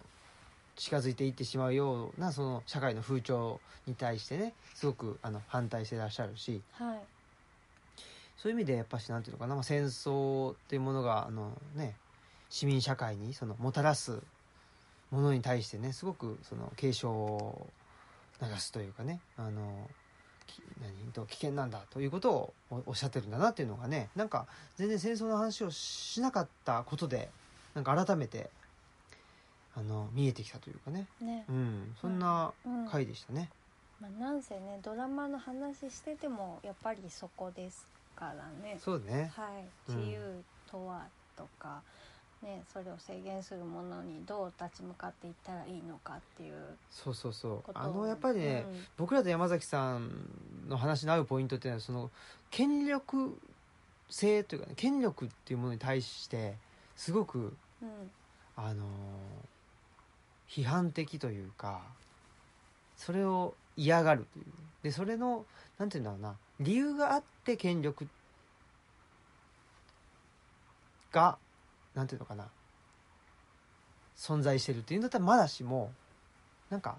[0.74, 6.62] 近づいていってしまうようなその社会の風潮に対してねすごくあの反対してらっしゃるし。
[6.72, 6.98] はい。
[8.36, 11.94] そういう意味でやっぱしなんていうのかな、まあ、戦争っていうものがあのね
[12.50, 14.20] 市民社会にそのもたらす
[15.10, 17.66] ものに対してねすごくその警鐘を
[18.42, 19.88] 流すというかねあの
[20.46, 27.30] き何と危険なんだということをおおっしゃってるんだなっていうのがねなんか全然戦争の話をしなかったことで
[27.74, 28.50] なんか改めて
[29.76, 31.44] あの見えてきたというかね、ね。
[31.50, 32.88] うん、そんなうん。
[32.88, 33.50] 回でしたね。
[34.00, 38.78] まあ、なんせねドラマの話しててもやっぱりそこですからね。
[38.82, 39.30] そうね。
[39.36, 39.48] は
[39.88, 39.96] い、うん。
[39.98, 41.02] 自由とは
[41.36, 41.82] とか、
[42.42, 46.54] ね、それを制限するものにどう立ち向かっていったらいいのかっていう
[46.90, 47.70] そうそうそう。
[47.74, 48.84] あのやっぱりね、うん。
[48.98, 50.10] 僕らと山崎さん
[50.68, 52.10] の話の合うポイントっていうのはその
[52.50, 53.40] 権力
[54.10, 56.56] 性というか、ね、権力っていうものに対して
[56.94, 58.10] すごくうん。
[58.56, 58.86] あのー
[60.48, 61.82] 批判的というか
[62.96, 64.44] それを嫌がるという。
[64.82, 65.44] でそれの
[65.78, 68.06] なんていうんだろうな理由があって権力
[71.10, 71.38] が
[71.96, 72.46] なんていうのかな。
[74.16, 75.92] 存在してるっていうんだったらまだしも
[76.70, 76.96] なんか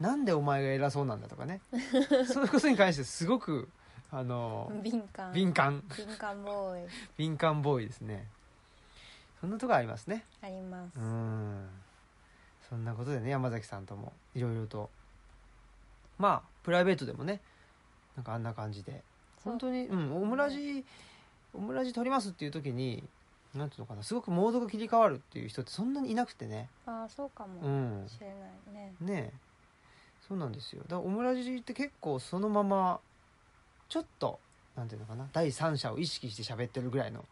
[0.00, 1.60] なんでお前が偉そうなんだとかね。
[2.26, 3.68] そういうことに関してすごく
[4.10, 5.32] あのー敏感。
[5.32, 5.82] 敏感。
[5.88, 6.88] 敏感ボーイ。
[7.16, 8.28] 敏感ボーイですね。
[9.40, 10.24] そんなとこありますね。
[10.40, 11.68] あります、うん。
[12.68, 14.90] そんなことでね山崎さんともいろいろと。
[16.18, 17.40] まあプライベートでもね
[18.16, 19.02] なんかあんな感じで。
[19.44, 20.84] 本当にうんオムラジ
[21.54, 23.02] オムラジ撮りますっていう時に
[23.56, 26.68] なんていうのかなすごくモードが切り替わるっていう人ってそんなにいなくてね。
[26.86, 27.54] ああそうかうも
[28.04, 28.08] ん。
[28.08, 28.74] しれない。
[28.74, 29.38] ね、ねえ。
[30.28, 30.82] そうなんですよ。
[30.82, 33.00] だからオムラジって結構そのまま
[33.88, 34.38] ちょっと
[34.76, 37.24] なんていうのかな第三者を意識して喋ってるぐらいの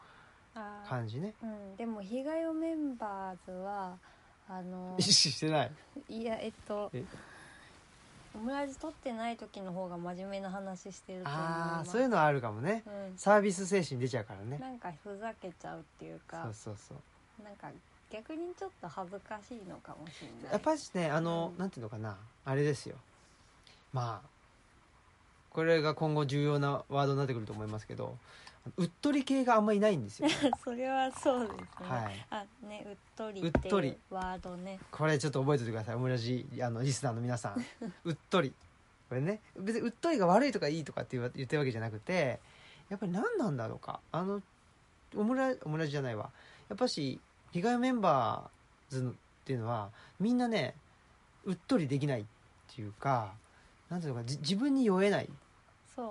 [0.89, 1.35] 感じね。
[1.43, 1.77] うん。
[1.77, 3.99] でも被害をメンバーズは
[4.49, 5.73] あの意識してない。
[6.09, 7.05] いやえっとえ？
[8.35, 11.89] オムラジ撮ってない時の方が真面目な話してると思いあます。
[11.91, 12.83] あそういうのあるかもね。
[12.87, 13.17] うん。
[13.17, 14.59] サービス精神出ちゃうからね。
[14.59, 16.43] なんかふざけちゃうっていうか。
[16.45, 17.45] そうそうそう。
[17.45, 17.69] なんか
[18.11, 20.53] 逆にちょっと恥ずかしいのかもしれない。
[20.53, 21.59] やっぱりねあの、うん。
[21.59, 22.17] なんていうのかな。
[22.45, 22.97] あれですよ。
[23.93, 24.29] まあ
[25.51, 28.19] これが今後重要なワードになってくると思いますけど
[28.77, 30.29] うっとり系があんまりいないんですよ。
[30.65, 32.27] それはそうですね、はい。
[32.31, 33.89] あねうっとりうっってとり。
[33.89, 34.81] いうワードね。
[34.91, 35.95] これちょっと覚えておいてください。
[35.97, 37.65] オムラジあのリスナーの皆さん。
[38.05, 38.55] うっとり。
[39.09, 42.41] これね別にうっとりが悪いとかいいとかって言ってるわけじゃなくて
[42.89, 44.01] やっぱり何なんだろうか。
[44.13, 44.43] あの
[45.15, 46.31] オムラオムラジじゃないわ。
[46.69, 47.21] やっぱし
[47.53, 50.75] 被害メンバーズっていうのはみんなね
[51.45, 52.25] うっとりできないっ
[52.75, 53.35] ていうか
[53.91, 55.29] なんていうのかじ自分に酔えない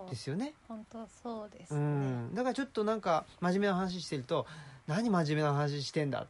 [0.09, 0.53] ですよね。
[0.67, 2.35] 本当そうですうね、ん。
[2.35, 4.45] だからちょっとなんか真面目な話してると
[4.87, 6.27] 何真面目な話してんだ？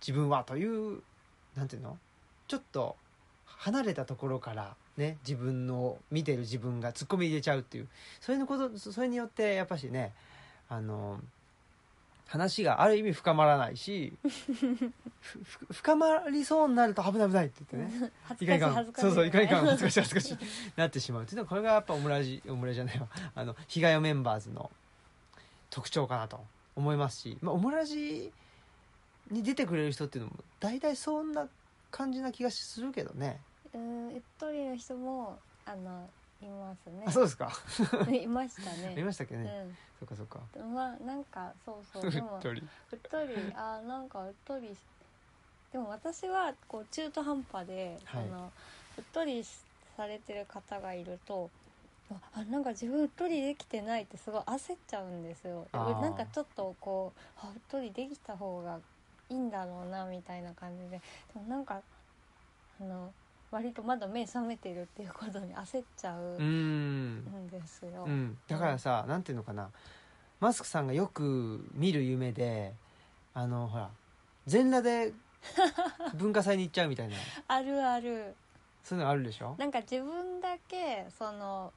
[0.00, 1.00] 自分はという
[1.56, 1.98] なんていうの？
[2.48, 2.96] ちょっと
[3.46, 7.88] 離れたところからね自分の見てる自分がツッコミ入れちゃうっていう。
[8.20, 10.12] それのことそれによってやっぱしね
[10.68, 11.18] あの
[12.26, 14.12] 話がある意味深まらないし
[15.70, 18.12] 深まりそうになると危ない危ないって言ってね。
[18.24, 20.38] 恥いかんいかんずかしい恥ずかしいそうそういかんいかん恥ずかしい恥ずかしい。
[20.76, 21.22] なってしまう。
[21.22, 23.08] っていうのはこれがやっぱオムラジオムラジじゃないわ。
[23.34, 24.70] あの被害メンバーズの
[25.70, 26.40] 特徴かなと
[26.74, 28.32] 思いますし、まあ、オムラジ
[29.30, 31.48] に出てくれる人っていうのも大体そんな
[31.90, 33.40] 感じな気がするけどね。
[33.72, 36.08] うんうっとりの人もあの
[36.42, 37.04] いますね。
[37.06, 37.50] あそうですか。
[38.12, 38.98] いましたね。
[38.98, 40.40] いましたっけね、そっかそっか。
[40.54, 42.62] うんまあなんかそうそううでもっとり。
[42.92, 44.78] うっとりあーなんかうっとりし
[45.72, 48.24] でも私はこう中途半端で、はい。
[48.24, 48.52] その
[48.98, 49.44] うっとり
[49.96, 51.50] されてる方がいると
[52.34, 55.66] あなんか自分うっとりできてないってすごい焦っちゃうんですよ。
[55.72, 58.78] なんかちょっとこうあうっとりできた方が
[59.28, 60.98] いいんだろうなみたいな感じで。
[60.98, 61.80] でもなんか
[62.80, 63.12] あの
[63.50, 67.16] 割とまだ目覚めてるっていうことに焦っちゃううん。
[67.18, 69.70] んですよ、うん、だからさ、なんていうのかな。
[70.40, 72.74] マスクさんがよく見る夢で
[73.32, 73.88] あのほら
[74.46, 75.12] 全裸で
[76.14, 77.16] 文化祭に行っちゃうみたいな。
[77.48, 78.34] あるある。
[78.84, 79.54] そういうのあるでしょ？
[79.58, 81.72] なんか自分だけその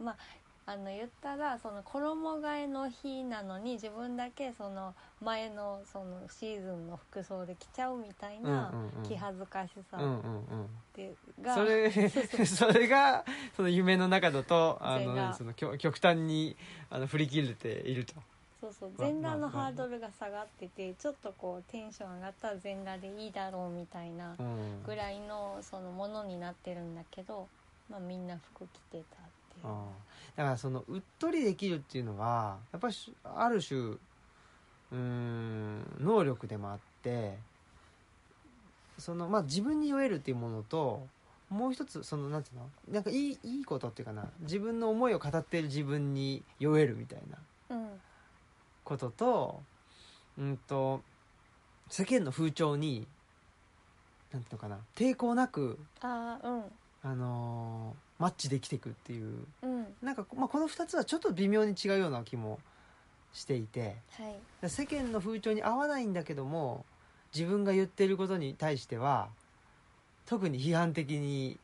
[0.00, 0.16] まあ
[0.64, 8.72] あの言ったらその衣替えの日なのに自分だけその前のそのシーズンの服装で着ちゃうみたいな
[9.08, 9.98] 気恥ずかしさ
[11.42, 11.90] が、それ
[12.46, 13.24] それが
[13.56, 16.56] その夢の中だと あのその極極端に
[16.90, 18.14] あの振り切れていると。
[18.60, 18.90] そうそう。
[18.90, 24.82] まあ全裸のハードルが下がっててちょっとこうテンション上がったら全裸でいいだろうみたいなうん。
[24.84, 27.48] ぐらいのそのものになってるんだけど、
[27.90, 29.00] まあ、みんな服着てたっ
[29.54, 29.66] ていう。
[30.36, 37.36] だからそのうっとりできるっていうのはやっぱりしある種うーん能力でもあって
[38.98, 41.06] そのまあ自分に酔えるっていうものと
[41.50, 42.70] もう一つそのなんていうの？
[42.94, 47.18] なんかいいいいことっていうかな自分の思いを語っている自分に酔えるみたい
[47.68, 47.88] なうん
[48.84, 49.60] ことと
[50.38, 51.02] うんと
[51.88, 53.06] 世間の風潮に
[54.32, 56.64] なんていうのかな抵抗なくあーうん。
[57.04, 59.34] あのーマッチできていくっていう。
[59.62, 59.86] うん。
[60.00, 62.60] なんか、まあ、この2つはちょっと微妙に違うような気も
[63.32, 63.96] していて。
[64.12, 64.30] は
[64.62, 64.70] い。
[64.70, 66.84] 世間の風潮に合わないんだけども
[67.34, 69.28] 自分が言ってることに対しては
[70.24, 71.58] 特に批判的に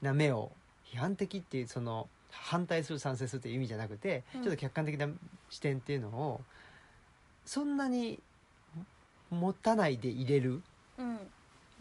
[0.00, 0.52] な目を
[0.84, 4.42] 批判的っていうその反対する賛成するっていう意味じゃなくて、うん。
[4.44, 5.08] ちょっと客観的な
[5.50, 6.40] 視点っていうのを
[7.44, 8.20] そんなに
[9.30, 10.62] 持たないで入れる
[10.96, 11.18] うん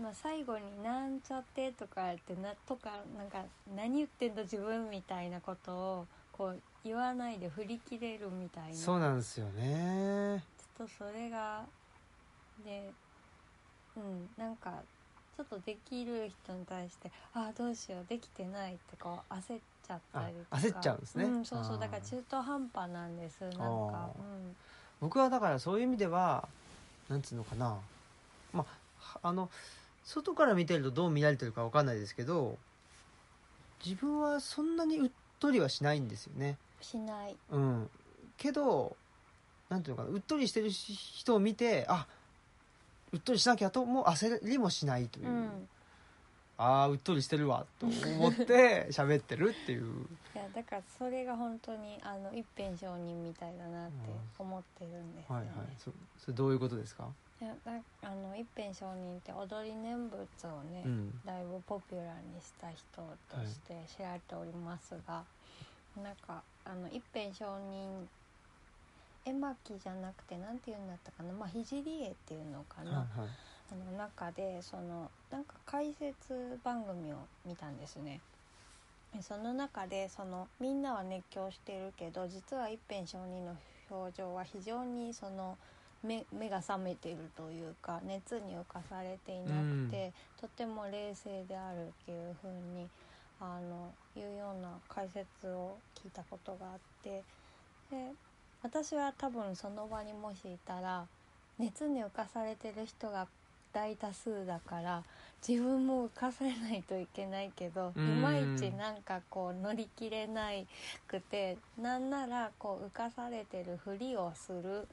[0.02, 3.44] まあ、最後に「なんちゃって」とかってなとかなんか
[3.76, 8.76] 「何言ってんだ自分」みたいなことをこう言わないで振り切れるみたいな。
[8.76, 10.44] そうなんですよね。
[10.78, 11.66] ちょっとそれが
[12.64, 12.92] で
[13.96, 14.84] うんなんか
[15.36, 20.48] ちょっとできる人に対して「ああどうしようできてない」ってこう焦っちゃったりとか。
[20.52, 21.26] あ焦っちゃうんですね。
[21.26, 23.42] うん、そうそうだから中途半端なんです。
[23.42, 24.56] なんかうん。
[25.00, 26.48] 僕はだからそういう意味では
[27.10, 27.80] なんつうのかな。
[28.54, 28.64] ま
[29.14, 29.50] ああの
[30.08, 32.58] 外から見てるとどう見られてるかわかんないですけど
[33.86, 36.58] 自分はそんなにうっとりはしないんですよね。
[36.82, 37.36] しない。
[37.52, 37.90] うん。
[38.38, 38.96] けど
[39.70, 42.08] なんていうのかなうっとりしてる人を見てあ
[43.12, 45.28] うっとりしなきゃともう焦りもしないという。
[45.28, 45.70] う、ん。
[46.58, 50.08] ああうっとりしてるわと思って 喋ってるっていう。
[50.34, 53.96] いやだからそれが本当にあの一辺承認みたいだなって
[54.40, 55.48] 思ってるんですよね。
[55.48, 55.68] はいはい。
[55.78, 57.72] そそれどういうことですか、いやだ
[58.02, 61.22] あの一辺承認って踊り念仏をね、うん。
[61.26, 65.24] だいぶポピュラーにした人として知られておりますが、
[66.02, 68.08] なんかあの一辺承認
[69.26, 71.32] 絵巻じゃなくてなんて言うんだったかな？
[71.34, 71.84] まあ聖絵っ
[72.26, 73.30] ていうのかな、はいはい。
[73.70, 78.20] あの中でそのなんか解説番組を見たんですね。
[79.14, 83.56] でその中でそのみんなは熱狂してるけど実は一辺承認の
[83.92, 85.58] 表情は非常にその
[86.04, 92.88] 目目が覚めてるというか熱に浮かされていなくて、とても冷静であるっていう風に
[93.40, 97.24] あのいうような解説を聞いたことがあって
[97.92, 98.12] で
[98.64, 101.06] 私は多分その場にもしいたら
[101.60, 103.28] 熱に浮かされてる人が
[103.74, 105.04] 大多数だから
[105.48, 108.22] 自分も浮かされないといけないけどいうん。
[108.22, 110.66] まいちなんかこう乗り切れない
[111.08, 114.88] くてなんならこう浮かされてるふりをする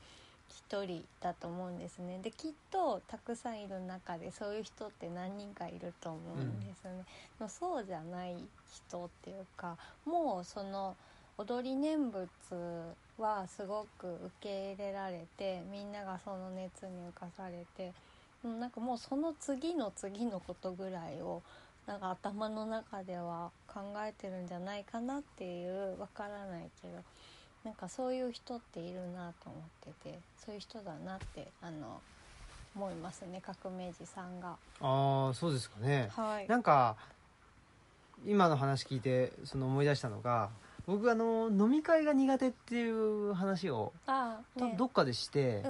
[0.49, 2.21] 一人だと思うんですね。
[2.23, 7.05] できっとたくさんいる中でそういう人って何人かいると思うんですよね、
[7.39, 8.37] でもそうじゃない
[8.89, 10.97] 人っていうかもうその
[11.37, 12.29] 踊り念仏
[13.19, 17.93] はすごく受け入れられてみんながその熱に浮かされて
[18.45, 21.43] うんなんかもうその次の次のことぐらいを
[21.87, 26.95] なんか頭の中では考えてるんじゃないかなっていうわからないけど
[27.65, 32.01] なんかそういう人っているなと思っててそういう人だなってあの
[32.77, 34.57] 思いますね革命児さんが。
[34.81, 36.09] ああそうですかね。
[36.11, 36.49] はい。
[36.49, 36.97] なんか
[38.27, 40.51] 今の話聞いてその思い出したのが
[40.87, 43.93] 僕あの飲み会が苦手っていう話を
[44.57, 44.75] ね。
[44.77, 45.63] どっかでして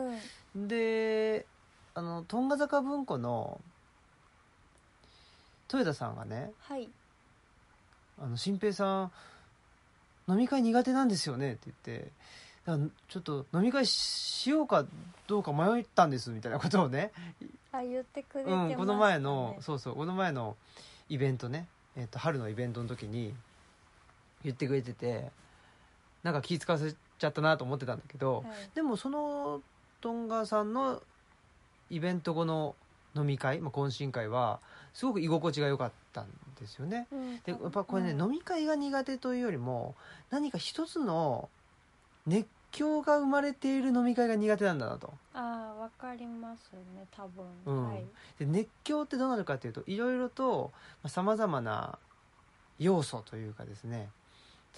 [0.54, 0.68] う、ん。
[0.68, 1.46] で
[1.94, 3.60] あのトンガ坂文庫の
[5.68, 6.88] 豊田さんがねはい
[8.20, 9.12] 「あの新平さん
[10.28, 12.10] 飲み会苦手なんですよね」って言って
[12.66, 14.86] だからちょっと飲み会しようか
[15.26, 17.12] どうか迷ったんですみたいなことをね
[17.72, 18.56] あ言ってくれてね。
[18.56, 20.56] うん、この前のそうそうこの前の
[21.08, 23.34] イベントね、えっと春のイベントの時に
[24.42, 25.30] 言ってくれてて
[26.22, 28.70] なんか気使わせちゃったなと思ってたんだけど、はい。
[28.74, 29.60] でもその
[30.00, 31.02] トンガさんの
[31.90, 32.74] イベント後の
[33.16, 34.60] 飲み会、まあ、懇親会は
[34.92, 37.06] すごく居心地が良かったんですよね。
[37.12, 37.36] うん。
[37.40, 38.22] でやっぱこれね、うん。
[38.22, 39.94] 飲み会が苦手というよりも
[40.30, 41.48] 何か一つの
[42.26, 45.12] 熱狂が生まれている飲み会が苦手なんだなと。
[45.34, 47.88] ああわかりますね多分、うん。
[47.88, 48.04] はい。
[48.38, 50.72] で熱狂ってどうなるかというといろいろと
[51.06, 51.98] さまざまな
[52.78, 54.08] 要素というかですね。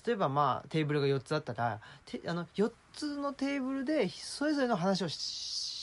[0.07, 5.17] 例えばまあテーブルが4つあったらてあの4つのテーブルでそれぞれの話をし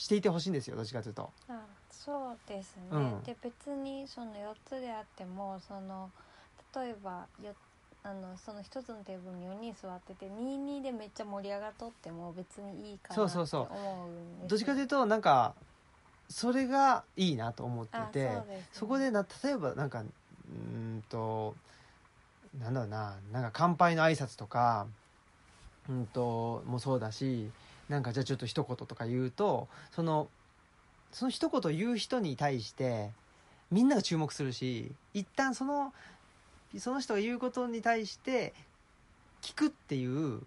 [0.04, 1.30] していてほしいんですよどっちかというと。
[1.48, 1.60] あ
[2.04, 3.22] そうですね、うん。
[3.24, 6.10] で別にその4つであってもその
[6.76, 7.54] 例えばよ
[8.02, 15.54] あのその1つのテーブルに4人座ってて22でめっちゃ盛り上がっとっても別にいいかなって思うんですどっちかというとなんか
[16.28, 18.68] それがいいなと思ってあてそね。
[18.72, 20.54] そこでな例えばなんかうー
[20.98, 21.54] んと
[22.58, 24.86] なんだろうななんか乾杯の挨拶とか
[25.88, 27.50] うんともそうだし
[27.88, 30.28] なんかじゃあちょっと一言とか言うとその
[31.14, 33.10] その一言言う人に対して
[33.70, 35.92] みんなが注目するし一旦その
[36.76, 38.52] その人が言うことに対して
[39.40, 40.42] 聞くっていううん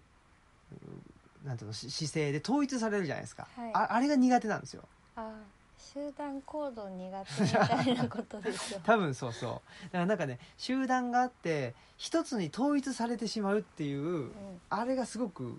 [1.44, 3.70] なんていうのし姿勢で統一されるじゃないですか、はい。
[3.72, 4.82] ああれが苦手なんですよ。
[5.16, 5.32] あ
[5.78, 8.80] 集団行動苦手みたいなことですよ。
[8.84, 9.84] 多分そうそう。
[9.84, 14.32] だからなんかね集団があって一つに統一されてしまうっていううん。
[14.68, 15.58] あれがすごく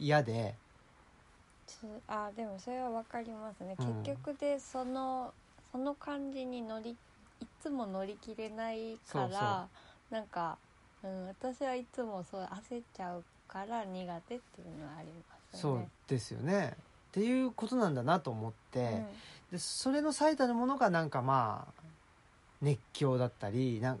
[0.00, 0.56] 嫌で。
[0.67, 0.67] つ
[2.08, 4.02] あでもそれは分かりますね、うん。
[4.02, 5.32] 結局でその
[5.70, 6.96] その感じに乗り
[7.40, 9.68] いつも乗り切れないから
[10.10, 10.56] そうなんか、
[11.02, 15.86] うん、私はいつもそう焦っちゃうから苦手っていうのはありますそう。
[16.06, 16.74] ですよね。
[16.76, 19.06] っていうことなんだなと思って、うん。
[19.52, 21.82] でそれの最たるものがなんかまあ
[22.60, 24.00] 熱狂だったりなん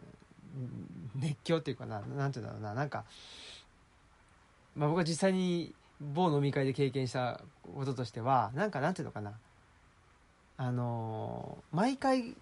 [1.16, 2.74] 熱狂っていうかななんていうんだろうな。
[2.74, 3.04] なんか、
[4.76, 7.40] まあ、僕は実際に某飲み会で経験した
[7.74, 9.32] こととしてはなんかなんていうのかな。
[10.56, 12.36] あのー毎回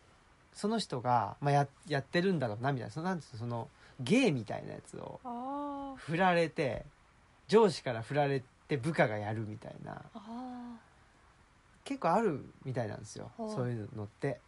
[0.52, 2.92] その人が、まあ、ややってるんだろうなみたいな。
[2.92, 3.68] そのなんていうのその
[4.00, 5.20] 芸みたいなやつを
[5.96, 6.84] 振られて
[7.48, 10.02] 上司から振られて部下がやるみたいな。
[10.14, 10.76] あ
[11.84, 14.40] 結構あるみたいなんですよそういうのって。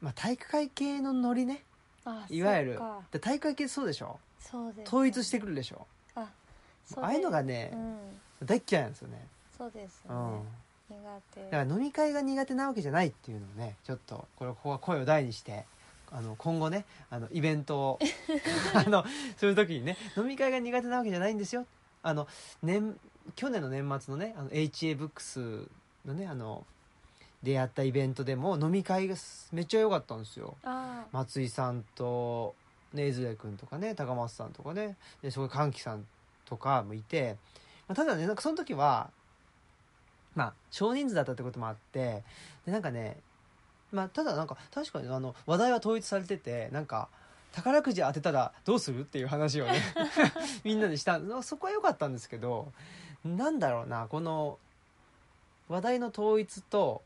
[0.00, 1.64] まあ体育会系のノリね。
[2.30, 2.80] いわゆる
[3.20, 4.18] 体育会系そうでしょ？
[4.38, 5.86] そうですね、統一してくるでしょ？
[6.98, 8.46] あああいうのがねうん。
[8.46, 9.26] 大っ嫌いなんですよね。
[9.56, 10.32] そうですうよん。
[10.32, 10.40] ね、
[10.90, 10.96] 苦
[11.34, 11.44] 手。
[11.44, 15.64] だから飲み会が苦手なわけじゃないっていうのをねちょっとこれここは声を大にして
[16.10, 17.98] あの今後ねあのイベントを
[18.74, 19.04] あの
[19.36, 21.66] する時にね飲み会が苦手なわけじゃないんですよ。
[22.02, 22.26] あの
[22.62, 22.98] 年
[23.36, 25.66] 去年の年末のねあの HA ブックス
[26.06, 26.64] のねあの
[27.42, 29.14] でやったイベントでも飲み会が
[29.52, 30.56] めっちゃ良かったんですよ。
[31.12, 32.54] 松井さんと
[32.92, 36.06] ね江連君とかね高松さんとかねでそこで歓喜さん
[36.50, 37.36] とかもいて、
[37.88, 39.10] まあ、ただねなんかその時は
[40.34, 42.22] まあ少人数だったってこともあって
[42.66, 43.16] でなんかね
[43.92, 47.08] まあただなんか確かにあの話題は統一されててなんか
[47.52, 49.80] 宝くじ当てたらどうするっていう話をね
[50.62, 51.20] みんなでした。
[51.42, 52.72] そこは良かったんですけど
[53.24, 54.58] なんだろうなこの
[55.68, 57.02] 話題の統一と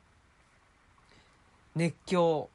[1.74, 2.48] 熱狂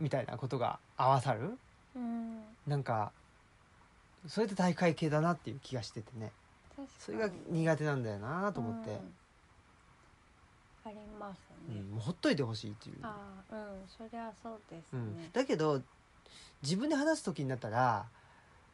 [0.00, 1.58] みたいなことが合わさる？
[1.96, 2.42] うん。
[2.66, 3.12] なんか
[4.26, 6.32] それって大会系だなっていう気がしててね。
[6.98, 8.96] それが苦手なんだよなと思って、うん。
[10.84, 13.14] ありますうんね、もうほっといてほしいっていう、あ
[13.50, 15.82] あうんそりゃそうですね、うん、だけど
[16.62, 18.06] 自分で話す時になったら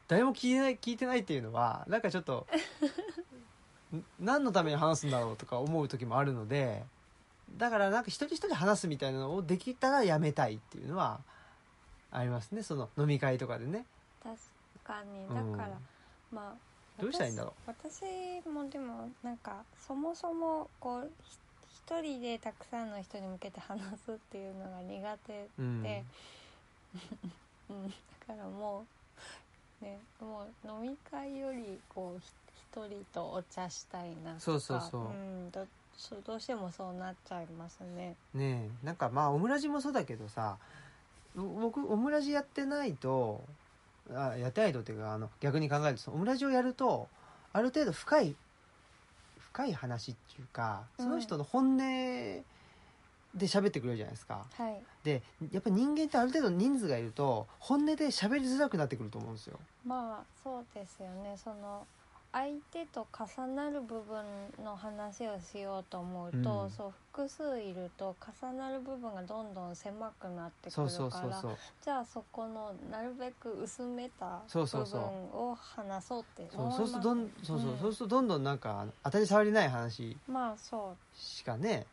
[0.07, 2.47] 誰も聞いてない聞いてないっていうのはなんかちょっと
[3.93, 6.85] ん何のために話すんだろうとか思う時もあるので
[7.57, 11.19] だからなんか一人一人話すみたいなのをできたらやめたいっていうのは
[12.11, 12.63] ありますね。
[12.63, 13.85] その飲み会とかでね。
[14.23, 14.37] 確
[14.85, 15.77] かにうんだから、
[16.31, 16.55] ま
[16.99, 18.01] あどうしたらいいんだろ私
[18.43, 21.37] 私もでもなんかそもそもこうひ
[21.87, 26.03] 一人でたくさんの人に向けて話すっていうのが苦手う、うん、で、
[27.69, 27.95] うん、だ
[28.25, 28.85] からも
[29.81, 32.31] うねもう飲み会よりこうひ
[32.75, 34.39] 一人とお茶したいなとか。
[34.39, 35.51] そうそうそうん。
[35.51, 35.65] ど
[35.97, 38.15] そうどうしてもそうなっちゃいますね。
[38.33, 38.85] ねえ。
[38.85, 40.57] なんかまあオムラジもそうだけどさ
[41.35, 43.41] ぼ僕オムラジやってないと
[44.13, 47.07] あやってないとっていうかあの逆に考えるとオムラジをやると
[47.53, 48.35] ある程度深い
[49.39, 52.43] 深い話っていうかその人の本音で
[53.47, 54.81] 喋ってくれるじゃないですか、はい。
[55.03, 59.59] でやっぱり人間ってある程度人数がいると本音で喋りづらくなってくると思うんですよ。
[59.85, 61.35] まあそうですよね。
[61.41, 61.85] その
[62.35, 64.25] 相手と重なる部分
[64.61, 66.69] の話をしようと思うと、うん。
[66.69, 68.13] そう複数いると
[68.43, 74.85] 重なる部分がどんどん狭くなってくるからそうそうそうじゃあそこのなるべく薄めた部分そうそう。
[74.85, 77.77] そうを話そうってそう思いますそうするとどんそうそう、うん。
[77.79, 81.85] そうするとどんどんなんか当たり障りない話まあそしかね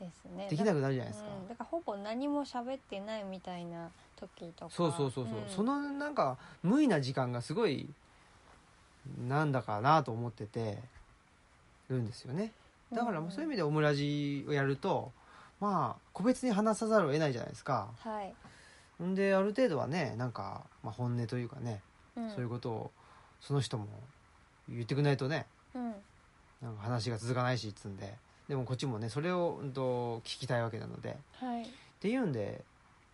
[0.02, 0.48] ですね。
[0.50, 4.70] できなくなるじゃないですか、うん、だからほぼ何も喋ってないみたいな時とか。
[4.72, 5.48] そうそうそうそう、ん。
[5.48, 7.88] そのなんか無意な時間がすごい
[9.28, 10.78] なんだかなと思ってて
[11.88, 12.52] るんですよね。
[12.92, 15.12] だからもうそういう意味でオムラジをやると
[15.60, 17.88] まあ個別に話さざるを得ないじゃないですか。
[18.00, 21.80] はい、である程度はねなんか、まあ、本音というかね、
[22.16, 22.90] うん、そういうことを
[23.40, 23.86] その人も
[24.68, 25.94] 言ってくれないとねうん。
[26.62, 28.14] なんか話が続かないしっつうんで。
[28.48, 31.16] でもこっちもねそれを、うん、と聞きたいわけなので。
[31.40, 31.62] はい。
[31.62, 31.66] っ
[32.00, 32.62] ていうんで、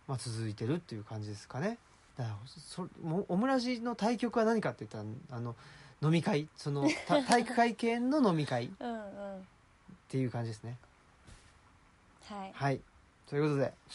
[0.07, 1.77] まあ、続いてるっていう感じですかね
[2.17, 5.55] だからそもオムラジの対局は何かって言ったらあの
[6.01, 6.47] 飲み会？
[6.55, 8.65] その た体育会系の飲み会？
[8.65, 8.69] っ
[10.09, 10.77] ていう感じですね。
[12.25, 12.51] はい。
[12.53, 12.81] はい。
[13.27, 13.73] ということで。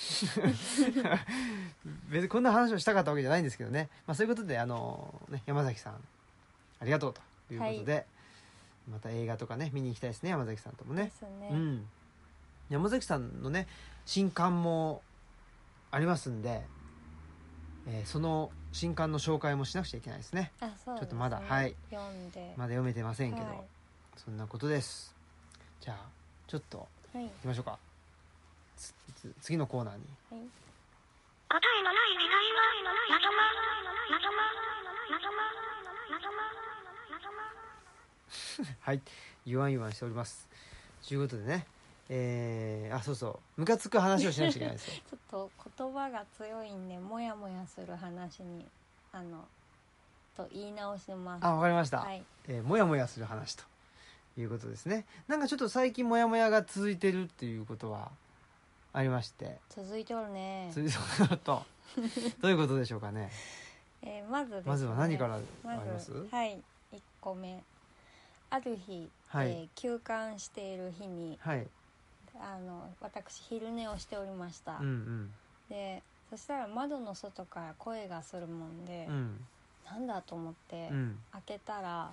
[2.09, 5.95] 別にこんな話をしたかったわけじゃないんですけどね、まあ、そういうことであの、ね、山崎さん
[6.81, 7.21] ありがとうと
[7.53, 8.07] いうことで、
[8.91, 11.13] また映画とかね見に行きたいですね山崎さんともね。
[11.41, 11.87] ね、うん、
[12.71, 13.67] 山崎さんのね
[14.05, 15.03] 新刊も
[15.91, 16.63] ありますんで、
[17.89, 20.53] えーその新刊の紹介もしなくちゃいけないですね。
[20.61, 20.99] あそうですね。
[20.99, 21.75] ちょっとまだはい。
[21.91, 23.61] 読んで、まだ読めてませんけど、はい。
[24.17, 25.15] そんなことです。
[25.81, 26.09] じゃあ
[26.47, 27.25] ちょっとはい。
[27.25, 27.79] 行きましょうか。
[28.77, 30.01] つつ次のコーナーに。
[30.31, 30.41] はい。
[31.49, 32.61] 答えのない時代は
[33.09, 33.43] 謎ま
[34.11, 34.43] 謎ま
[35.11, 35.43] 謎ま
[36.11, 36.43] 謎ま
[37.11, 39.01] 謎まはい。
[39.47, 40.49] 言わん言わんしております。
[41.07, 41.67] ということでね
[42.09, 43.61] えー、あそうそう。
[43.61, 45.03] ムカつく話をしなくちゃいけないですよ。
[45.11, 48.65] ちょっと言葉が強いんでモヤモヤする話に
[49.13, 49.45] あの
[50.37, 51.45] と言い直します。
[51.45, 52.23] あわかりました、はい。
[52.49, 53.65] えー、もやもやする話と
[54.39, 55.05] いうことですね。
[55.27, 58.11] なんかちょっと最近もやもやが続いてるっていうことは
[58.93, 59.59] ありまして。
[59.71, 60.99] 続いておるね、続いて
[61.29, 61.65] ると。
[62.41, 63.31] どういうことでしょうかね。
[64.03, 64.63] えーまずね。
[64.65, 66.63] まずは何からありまますずはい。
[66.93, 67.65] 1個目。
[68.51, 69.51] ある日、はい。
[69.51, 71.67] えー休館している日にはい
[72.41, 75.31] あの私昼寝をしておりました、うんうん。
[75.69, 79.41] でそしたら窓の外から声がするもんで、うん。
[79.91, 81.17] なんだと思って、うん。
[81.33, 82.11] 開けたら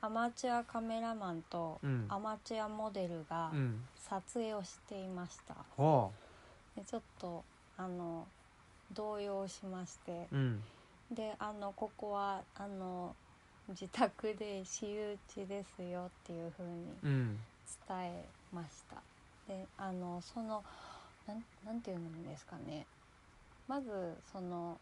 [0.00, 2.06] アマチュアカメラマンとうん。
[2.08, 3.80] アマチュアモデルがうん。
[3.96, 6.10] 撮影をしていました、ほ
[6.76, 7.44] でちょっと
[7.76, 8.26] あの
[8.94, 10.28] 動揺しまして。
[10.32, 10.62] ううん。
[11.10, 13.14] であのここはあの
[13.68, 17.38] 自宅で私有地ですよっていう風にうん。
[17.88, 18.96] 伝えました
[19.48, 20.62] であのその
[21.26, 22.86] なんなんていうんですかね。
[23.66, 23.90] まず
[24.32, 24.78] その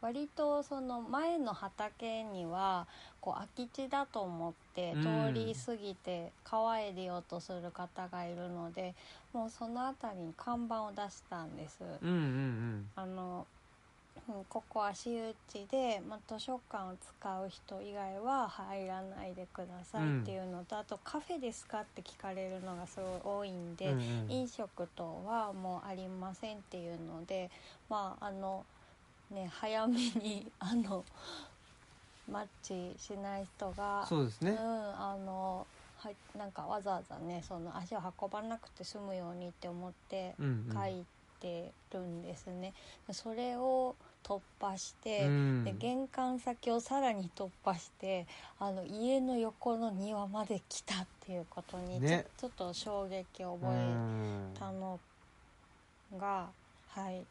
[0.00, 2.86] 割とその前の畑には
[3.20, 5.02] こう空き地だと思ってうん。
[5.02, 8.94] 通り過ぎて川へ出ようとする方がいるので、
[9.32, 11.78] もうその辺りに看板を出したんです。
[12.02, 12.90] うんうん。
[12.94, 13.46] あの
[14.28, 24.32] うんここは私有地で、まあ、図書館を使う人以外は入らないでくださいっていうのと、あとカフェですかって聞かれるのがすごい多いんで、うんうん。
[24.32, 27.50] 飲食等はもうありませんっていうので
[27.88, 28.64] まああの
[29.30, 31.04] ね早めに あの
[32.30, 34.50] マッチしない人がそうですね。
[34.50, 35.66] うん、あの
[35.98, 40.74] はいなんかわざわざねその足を運ばなくて済むようにって思ってうんうん。
[40.74, 41.04] 書い
[41.38, 42.74] てるんですね。
[43.06, 43.94] でそれを
[44.26, 45.64] 突破して、うん。
[45.64, 48.26] で玄関先をさらに突破して
[48.58, 54.98] あの家の横の庭まで来たっていうことにちょ,、ねちょっと衝撃をう覚えんたの
[56.18, 56.48] が
[56.88, 57.24] はい。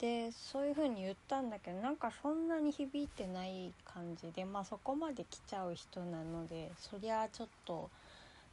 [0.00, 7.90] でそういう風に言ったんだけどなんかそんなに響いてない感じでまあそこまで来ちゃう人なのでそりゃちょっと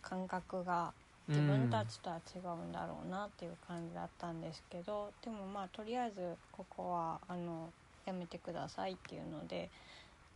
[0.01, 0.91] 感覚が
[1.27, 7.69] 自分たちとは違うんだろうなっていう感じだったんですけどでもまあとりあえずここはあの
[8.05, 9.69] やめてくださいっていうので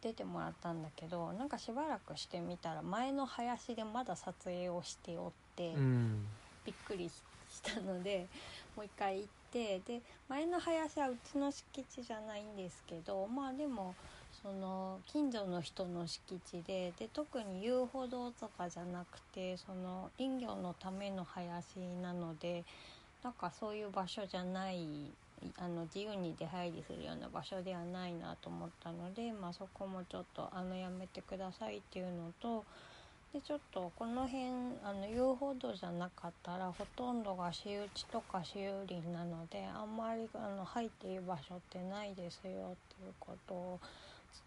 [0.02, 5.74] 出てもらったんだけどなんかしばらくしてみたら前の林でまだ撮影をしておって。
[5.74, 6.26] うん
[6.66, 7.22] びっくりし
[7.64, 8.28] たので
[8.76, 13.96] もう一回行ってで前の林はうちの敷地じゃないんですけどまあでも
[14.42, 22.64] その近所の人の敷地でで特に遊歩道とかじゃなくてその林業のための林なので
[23.24, 25.12] なんかそういう場所じゃない
[25.58, 32.64] あの自由に出入りするような場所ではないなと思ったので、まあ、そこもちょっとあのやめてくださいっていうのと。
[33.32, 34.44] でちょっとこの辺
[34.84, 42.52] あの遊歩道じゃなかったらほとんどが私有地とか私有林なのであんまりあの入っていい場所ってないですよっ
[42.98, 43.80] ていうことを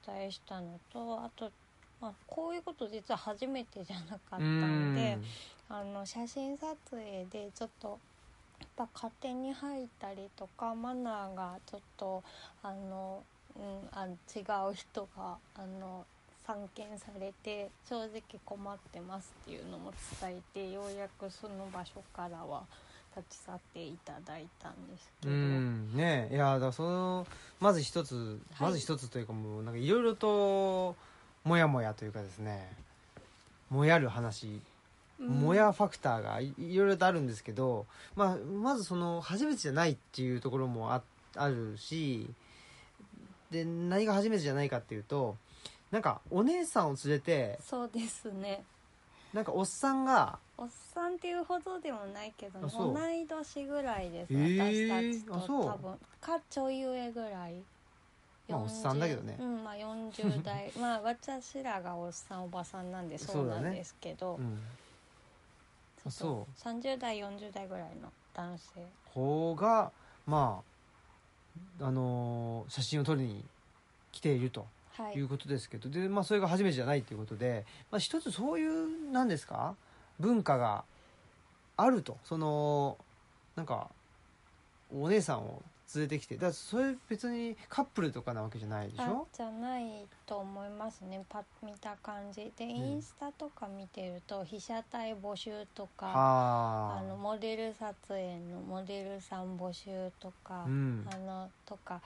[0.06, 1.50] 伝えしたのとあと
[2.02, 4.94] まあ、こういうこと実は初めてじゃなかったうん。
[4.94, 5.16] で
[5.68, 7.98] あの写真撮影でちょっと
[8.60, 12.22] やっぱ勝手に入ったりとかマナーがちょっと
[12.62, 13.22] あの、
[13.56, 16.04] うん、あ違う人があの
[16.44, 22.64] 散見されて正直困ってますっていうのも伝えてようやくその場所からは
[23.16, 25.36] 立ち去っていただいたんですけうど。
[25.36, 27.26] んねいやだからその
[27.60, 28.70] まず一つはい。
[28.70, 30.96] まず一つというかもうなんかいろいろと
[31.44, 32.72] もやもやというかですね。
[33.70, 34.60] もやる話。
[35.20, 35.28] うん。
[35.28, 37.86] もやファクターがいいろいろとあるんですけど、
[38.16, 41.02] まあ、まずその初めてじゃないっていうところもあ
[41.36, 42.28] あるし
[43.50, 45.36] で何が初めてじゃないかっていうと
[45.90, 48.64] なんかお姉さんを連れてそうですね。
[49.32, 55.34] なんかおっさんがおっさんっていうほどでもないけど同い年ぐらいです、へー私たちと。
[55.44, 55.64] あそう。
[55.66, 57.54] 多分かちょい上ぐらい。
[58.48, 59.36] まあおっさんだけどね。
[59.40, 60.70] うんまあ40代。
[60.78, 64.36] まあ 私らがおっさんおばさんなんでそうなんですけど。
[64.36, 64.60] うん。
[66.06, 66.60] あそう。
[66.60, 68.86] 30代40代ぐらいの男性。
[69.12, 69.90] 子が
[70.26, 70.62] ま
[71.80, 73.44] ああのー写真を撮りに
[74.12, 75.14] 来ているとはい。
[75.14, 79.74] いうことですけど、でまあそれが初めてじゃないということで、まあ、一つそういうなんですか？
[80.22, 80.84] 文化が
[81.76, 82.16] あると。
[82.24, 82.96] その
[83.56, 83.88] なんか
[84.94, 85.62] お姉さんを
[85.94, 86.36] 連れてきて。
[86.36, 91.24] だそれ別にカップルとかなわけじゃないでしあょじゃないと思いますね。
[91.28, 92.52] パッ見た感じ。
[92.56, 97.02] で、インスタとか見てると被写体募集とかはあ。
[97.02, 101.06] のモデル撮影のモデルさん募集とか、うん。
[101.12, 102.00] あのとか、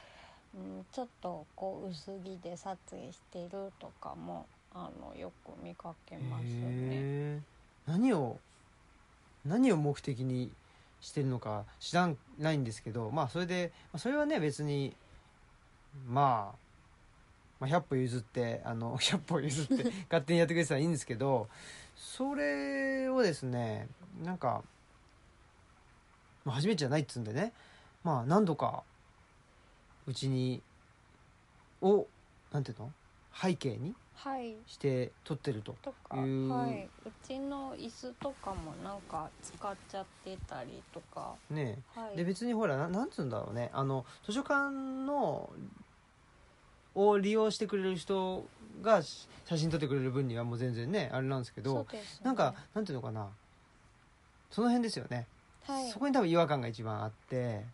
[0.55, 7.43] うん、ちょっとこう薄着で撮影してるとかもあのよく見かけますね。
[7.87, 8.39] 何を
[9.45, 10.51] 何を目的に
[11.01, 14.95] してるのか知らんないんですけどまあそれでまあそれはね別に
[16.09, 16.67] まあ
[17.59, 21.49] まあ、100歩譲ってあの 100歩譲って 勝手にやってくれてたらいいんですけど
[21.97, 23.89] それをですね
[24.23, 24.63] なんか、
[26.45, 27.53] まあ、初めてじゃないっつうんでね
[28.05, 28.83] まあ何度か
[30.07, 30.63] うちに
[31.81, 32.07] を
[32.53, 32.93] なんていうの？
[33.35, 33.95] 背景にはい
[34.67, 35.77] して撮ってると。
[36.15, 36.49] いう。
[36.49, 43.71] はい、うちの椅子とかもなんか使っちゃってたりとか、ねはい、で別にほらななんつうんだろうね。
[43.73, 45.51] あの図書館の
[46.95, 48.45] を利用してくれる人
[48.83, 52.01] がし写真撮ってくれる分にはもう全然ねあれなんですけどね。
[52.23, 53.29] なんかなんていうのかな。
[54.51, 55.27] その辺ですよね、
[55.67, 55.91] はい。
[55.91, 57.65] そこに多分違和感が一番あって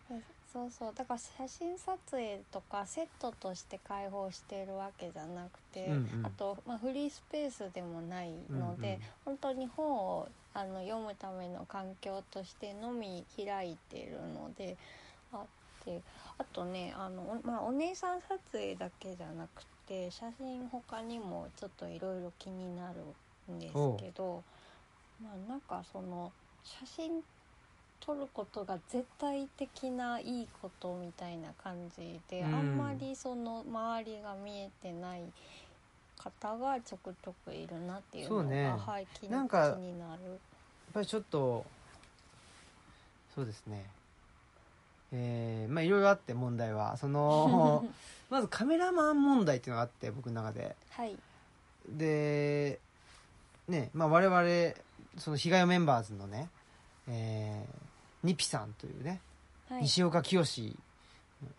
[0.53, 0.93] そうそう。
[0.95, 6.25] だから写真撮影とかセットとして開放してるわけじゃなくて、うんうん。
[6.25, 8.99] あと、まあ、フリースペースでもないので、うんうん。
[9.25, 14.77] 本当に本をあの読むための環境としてのみ開いてるので
[15.31, 15.39] あっ
[15.83, 16.01] て
[16.37, 22.99] あとねあの、おまあ、お姉さん撮影だけじゃなくて写真他にもちょっといろいろ気になる
[23.51, 24.43] んですけど
[25.23, 26.31] まあなんかその
[26.63, 27.23] 写真
[28.05, 32.55] 撮ることが絶対的ないいことみたいな感じで、うん。
[32.55, 35.21] あんまりその周りが見えてない
[36.17, 38.73] 方がちょくちょくいるなっていうのがね。
[38.77, 39.47] はい、気気になる。
[39.53, 40.37] やっ
[40.93, 41.65] ぱりちょっと
[43.33, 43.85] そうですね。
[45.13, 47.87] えーまあいろいろあって問題はその
[48.29, 50.75] まずカメラマン問題っていうのがあって僕の中で。
[50.89, 51.17] はい。
[51.87, 52.79] で
[53.69, 54.75] ねまあ我々
[55.17, 56.49] その被害メンバーズのね、
[57.07, 57.82] えー
[58.23, 59.21] ニピさんというね、
[59.69, 59.81] はい。
[59.83, 60.43] 西岡清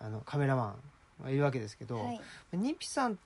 [0.00, 0.76] あのカメラマ
[1.20, 2.20] ンがいるわけですけど、はい。
[2.52, 3.16] ニピさんっ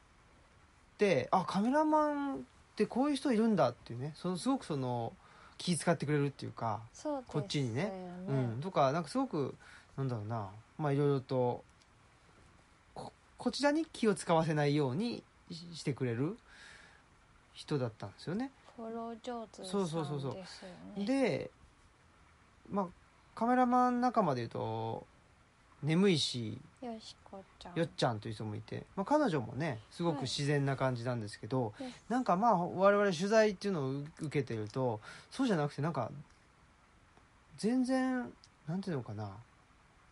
[0.99, 2.39] てあカメラマンっ
[2.77, 5.13] てこういう人いるんだっていうねそのすごくその
[5.57, 7.83] 気遣ってくれるっていうか、そうですこっちにね。
[7.83, 7.91] よ
[8.29, 9.55] うん、とかなんかすごく
[9.97, 11.65] なんだろうなまあいろいろと
[12.95, 16.37] ここちらに気を使わせないようにししてくれる
[17.55, 18.53] 人だったんですよね。
[18.77, 21.01] フォロー上手さんですそようそうそうそう。
[21.01, 21.51] ねで
[22.71, 22.87] まあ
[23.39, 25.07] カメラマン仲間でいうと
[25.81, 27.79] 眠いしよしこちゃん。
[27.79, 30.23] よっちゃんという人もいて、まあ、彼女もねすごくはい。
[30.25, 34.99] 自然な感じなんですけど、ですなんかまあ我々取材っていうのを受けてると
[35.31, 36.11] そうじゃなくてなんか
[37.59, 38.29] 全然
[38.69, 39.31] なんていうのかな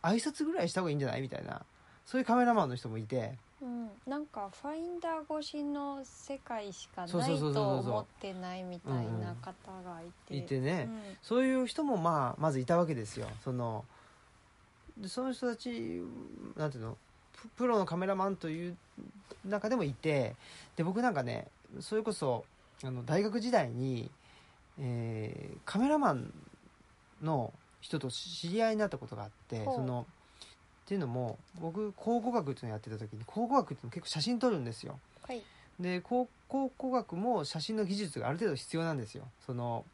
[0.01, 1.21] 挨拶ぐらいした方がいいんじゃない？
[1.21, 1.63] みたいな
[2.05, 9.51] そういうカメラマンの人もいてうん、なんかファインダー越しの世界しかないそうそうそうそうと思ってないみたいな方
[9.83, 10.37] がいて。
[10.37, 11.17] いてね、うん。
[11.23, 13.27] そういう人もまあまずいたわけですよ。
[13.43, 13.83] その
[14.97, 16.01] でその人たち
[16.55, 16.97] なんていうの？
[17.33, 18.77] ププロのカメラマンという
[19.45, 20.35] 中でもいて。
[20.75, 21.47] で僕なんかね
[21.79, 22.45] それこそ
[22.83, 24.11] あの大学時代に、
[24.79, 26.31] えーカメラマン
[27.23, 27.51] の
[27.81, 29.75] 人と知り合いになったことがあってほう。
[29.77, 30.05] その
[30.87, 34.99] っていうのも僕考古学っていうのをやってた時に考古学っていうの結構写真撮るんですよ。
[35.23, 35.41] はい
[35.79, 39.85] で考考古学も写真の技術がある程度必要なんですよその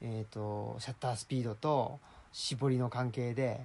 [0.00, 1.98] えっ、とシャッタースピードと
[2.32, 3.60] 絞りの関係で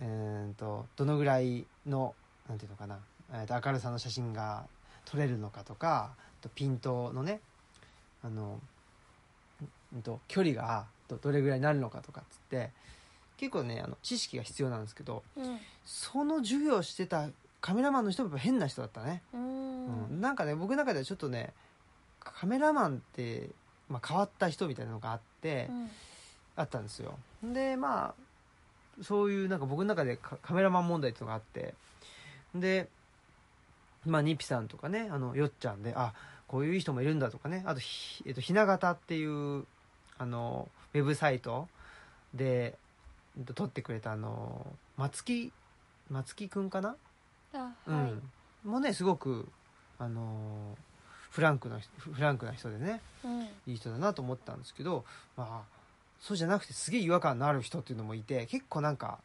[0.00, 2.14] えー、とどのぐらいの
[2.48, 2.98] なんていうのかな、
[3.32, 4.64] えー、と明るさの写真が
[5.04, 7.40] 撮れるのかとかあとピントのね
[8.22, 8.60] あの、
[9.94, 12.70] うんと距離がどどれぐらいになるのかとかっつって
[13.36, 15.58] 結構ねあの知識が必要なんですけどうん。
[15.84, 17.28] その授業をしてた
[17.60, 20.18] カメラマンの人もやっぱ変な人だったね、ううん。
[20.18, 21.52] んなんかね僕の中ではちょっとね
[22.20, 23.50] カメラマンって、
[23.88, 25.90] まあ、変わった人みたいなのがあって、うん。
[26.56, 27.18] あったんですよ。
[27.42, 31.74] でまあそういうなんか僕の中でカカメラマン問題っていうのがあって
[32.54, 32.88] で
[34.06, 36.14] まあニピさんとかねあのよっちゃんであ
[36.48, 39.64] こういう人もいるんだとかねあとひ、えっと、ひな形っていう
[40.18, 41.68] あのウェブサイト
[42.32, 42.85] でえっと
[43.54, 44.66] 撮ってくれたあの
[44.96, 45.52] 松木
[46.10, 46.96] 松木くんかな、
[47.54, 48.22] あはい、うん、
[48.64, 49.48] もうねすごく
[49.98, 50.76] あの
[51.30, 53.42] フランクな人フランクな人でねうん。
[53.66, 55.04] いい人だなと思ったんですけど
[55.36, 55.76] まあ
[56.20, 59.18] そうじゃなくてすげえ違和感のある人っていうのもいて結構なんか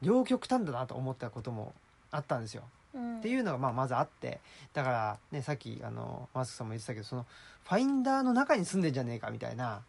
[0.00, 1.74] 両極端だなと思ったことも
[2.10, 2.62] あったんですよ。
[2.94, 4.40] うん、っていうのがまあまずあって
[4.72, 7.26] だからねさっきあのマスクさんも言ってたけどその
[7.64, 9.82] ファインダーの中に住んでんじゃねえかみたいな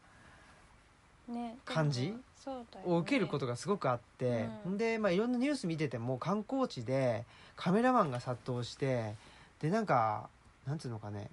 [1.27, 1.57] ね。
[1.65, 2.11] 感じ？
[2.11, 2.17] ね
[2.85, 4.77] を受けることがすごくあって、うん。
[4.77, 7.25] で、まあ、いろんなニュース見てても観光地で
[7.55, 9.15] カメラマンが殺到して
[9.59, 10.29] でなんか
[10.65, 11.29] なんていうのかね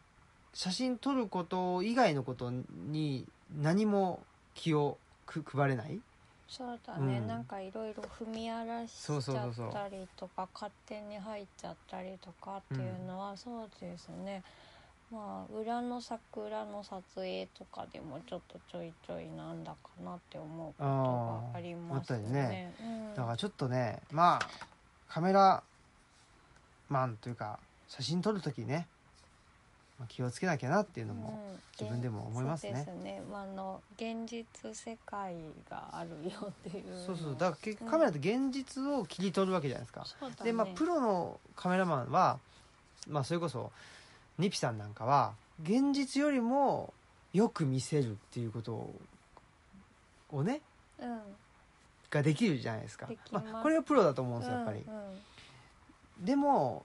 [0.54, 3.24] 写真撮ること以外のことに
[3.60, 4.20] 何も
[4.54, 6.00] 気をく配れない？
[6.48, 7.28] そうだね、うん。
[7.28, 9.68] なんかいろいろ踏み荒らしちゃそうそうそうそう。
[9.68, 14.42] ったりとか勝手に入っちゃったりとかっていうのは、そうですね
[15.12, 22.74] まあ裏の桜の撮影とかでもちょっとちょいちょいなんだかなって思うことがありますよあーあったりね。
[23.16, 24.48] だからちょっとねまあ
[25.08, 25.62] カメラ
[26.88, 27.58] マンというか
[27.88, 28.86] 写真撮る時ね
[29.98, 31.60] まあ気をつけなきゃなっていうのも、うん。
[31.80, 32.84] 自分でも思いますね。
[32.84, 34.44] そうですね、まあ、あの現実
[34.74, 35.34] 世界
[35.70, 36.90] があるよっていう。
[36.90, 37.32] のそうそう。
[37.32, 40.50] だから結局カメラって現実を切り取るわけじゃないですか、そうだね。
[40.50, 42.38] でまあプロのカメラマンは
[43.08, 43.72] まあそれこそ
[44.40, 46.92] ニピさんなんかは現実よりも
[47.32, 48.94] よく見せるっていうことを
[50.32, 50.60] をね
[50.98, 51.20] うん。
[52.10, 53.08] ができるじゃないですか。
[53.30, 53.46] ます。
[53.52, 54.94] あ、これがプロだと思うんですよやっぱり、うん。
[54.94, 55.02] うん
[56.20, 56.84] でも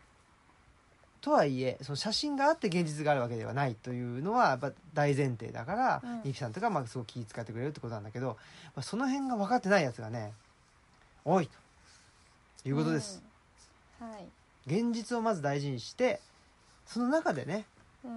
[1.19, 6.21] とはいえその写真があって現実があるわけではないというのはやっぱ大前提だから、うん。
[6.23, 8.37] ニピさんとかまあすごく気遣ってくれるってことなんだけど、
[8.75, 10.33] まあ、その辺が分かってないやつがね
[11.25, 11.49] 多い
[12.63, 13.23] ということです、、
[13.99, 14.09] うん。
[14.09, 14.27] はい、
[14.67, 16.21] 現実をまず大事にして
[16.85, 17.65] その中でね。
[18.03, 18.11] うん、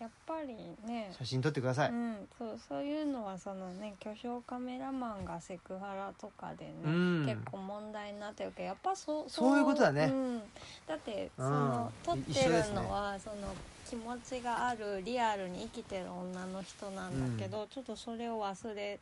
[0.00, 0.54] やっぱり
[0.86, 1.12] ね。
[1.18, 7.26] 写真撮ってください、うん、そうそういうのはそのね巨匠カメラマンがセクハラとかでね、うん。
[7.26, 10.06] 結構問題になってるけどやっぱそうそういうことだね。
[10.10, 10.38] うん、
[10.86, 11.50] だってそうん。
[11.50, 13.54] の撮っいてるのは、その
[13.86, 18.98] 気持ちがあるリアルに生きてる女の人なんだけど、ちょっとそれを忘れ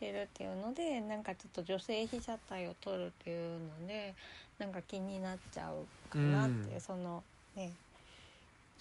[0.00, 4.14] てるっていうのでなんかちょっと女性被写体を撮るっていうので
[4.58, 6.80] なんか気になっちゃうかなって、うん。
[6.80, 7.22] その
[7.54, 7.72] ね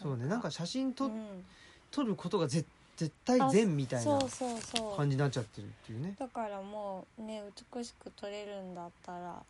[0.02, 1.46] そうねなんか写真撮,、うん。
[1.92, 2.66] 撮ることが絶
[2.98, 4.98] 絶対善みたいなそうそうそう。
[4.98, 6.16] 感じになっちゃってるっていうね。
[6.20, 7.42] だからもうね
[7.76, 9.44] 美しく撮れるんだったら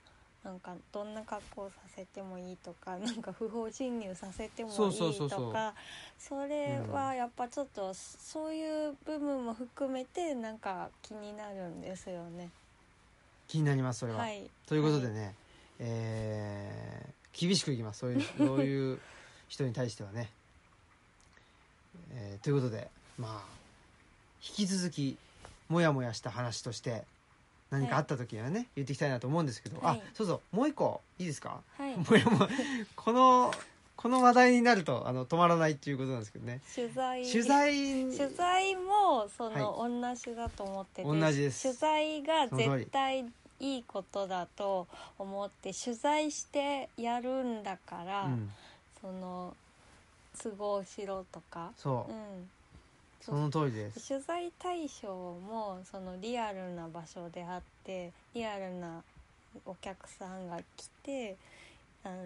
[0.43, 5.39] なんかどんな格好させてもいいとかなんか不法侵入させてもいいそうそうそうそう。
[5.47, 5.73] とか
[6.17, 12.49] それはやっぱちょっとそういう部分も含めてなんか気になるんですよね。
[13.47, 15.35] 気になりますそれは、はい、ということでね、
[15.79, 17.99] えー厳しくいきます。
[17.99, 18.99] そういう そういう
[19.47, 20.29] 人に対してはね、
[22.13, 22.87] えーということで
[23.17, 23.61] まあ
[24.43, 25.17] 引き続き
[25.69, 27.03] モヤモヤした話として
[27.69, 29.99] 何かあった時にはね、言っていきたいなと思うんですけど、はい。
[29.99, 31.61] あそうそうもう一個いいですか？
[31.77, 32.49] はい、もやもや
[32.95, 33.53] この
[33.95, 36.59] この話題になるとあの止まらないっていうことなんですけどね。
[36.75, 37.23] 取材。
[37.23, 37.71] 取材。
[38.17, 41.63] 取材もその、は同じだと思ってて同じです。
[41.63, 43.25] 取材が絶対
[43.59, 44.87] いいことだと
[45.19, 48.51] 思って取材してやるんだから、うん、
[48.99, 49.55] その
[50.43, 52.11] 都合しろとか、そう。
[52.11, 52.49] う、ん、
[53.21, 54.07] その通りです。
[54.07, 59.03] 取材対象もそのリアルな場所であってリアルな
[59.65, 61.35] お客さんが来て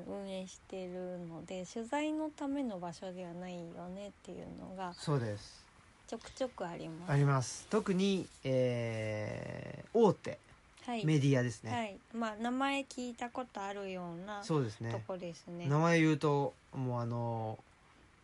[0.07, 3.59] 運営してるので取材のための場所ではないよ
[3.93, 5.65] ねっていうのがそうです。
[6.07, 7.11] ちょくちょくあります。
[7.11, 7.67] あります。
[7.69, 10.37] 特に、えー大手
[10.85, 14.91] はい、メディアですね、はい、まあ名前聞いたことあるようなそうですね。
[14.91, 15.67] とこですね。
[15.67, 17.57] 名前言うともうあの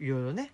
[0.01, 0.51] いろいろね、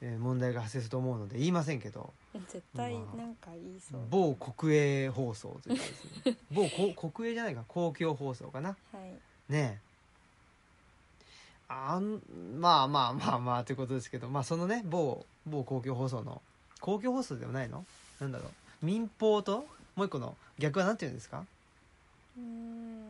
[0.00, 2.12] えー問題が発生すると思うので言いませんけど。
[2.34, 4.00] 絶対なんか言いそう。
[4.10, 6.36] 某国営放送というかですね。
[6.50, 8.70] 某こ国営じゃないか公共放送かな。
[8.70, 9.52] はい。
[9.52, 9.88] ねえ。
[11.68, 12.22] あん
[12.58, 16.40] まあまあまあまあということですけどまあそのね某某公共放送の
[16.80, 17.84] 公共放送でもないの？
[18.20, 18.48] なんだろ
[18.82, 18.86] う。
[18.86, 21.44] 民放ともう一個の逆はなんて言うんですか？
[22.38, 23.07] うーん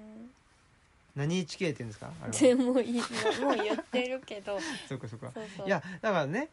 [1.19, 2.11] 何 HK って言うんですか？
[2.23, 3.03] あれではもいいも
[3.41, 4.59] うもう言ってるけど。
[4.89, 5.31] そうかそうか。
[5.35, 5.67] そうそう。
[5.67, 6.49] いやだからね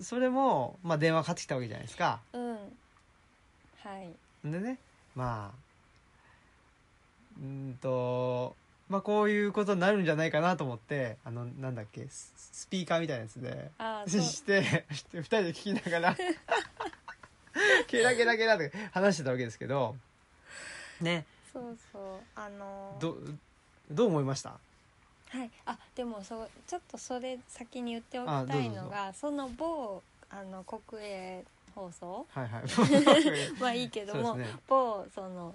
[0.00, 2.20] それも、まあ、電話かかってきたわけじゃないですか。
[2.32, 2.52] うん。
[2.54, 2.58] は
[4.00, 4.50] い。
[4.50, 4.78] でね
[5.14, 5.58] まあ
[7.38, 8.56] うーんと
[8.88, 16.16] まあこういうことになるんじゃないかなと思ってあのなんだっけススピーカーみたいなやつであ そうしてして二人で聞きながら
[17.86, 19.96] ケラケラケラって話してたわけですけど
[21.00, 21.24] ね。
[21.52, 22.20] そうそう。
[22.34, 23.16] あのど
[23.92, 24.50] どう思いました？
[25.30, 32.26] はい、あでもそうちょっとそれ先に言っておきたいのがその某あの国営放送？
[32.30, 32.62] はいはい。
[33.60, 34.46] まあいいけども、ね。
[34.68, 35.54] 某その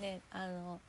[0.00, 0.80] ねあの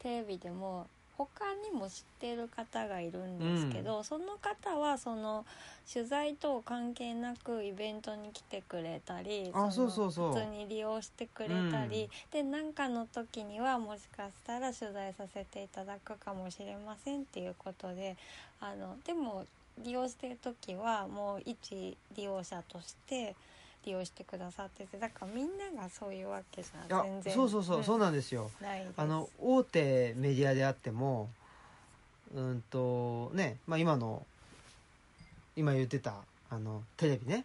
[0.00, 0.86] テレビでも
[1.16, 5.46] 他にも知ってる方がいるんですけど、その方はその
[5.92, 10.12] 取材と関係なくイベントに来てくれたりあのそうそう。
[10.12, 18.16] そう普通に利用してくれたり、で何かの時にはもしかしたら取材させていただくかもしれませんっていうことで
[18.60, 19.44] あのでも
[19.84, 23.34] 利用してる時はもう一利用者として
[23.84, 28.50] 利用してくださっててだからみんながそういうわけじゃ全然そうそうそう、んそうなんですよ。
[28.96, 31.30] あの大手メディアであっても
[32.34, 34.26] うんとね、まあ、今の
[35.56, 36.14] 今言ってた
[36.50, 37.44] あのテレビね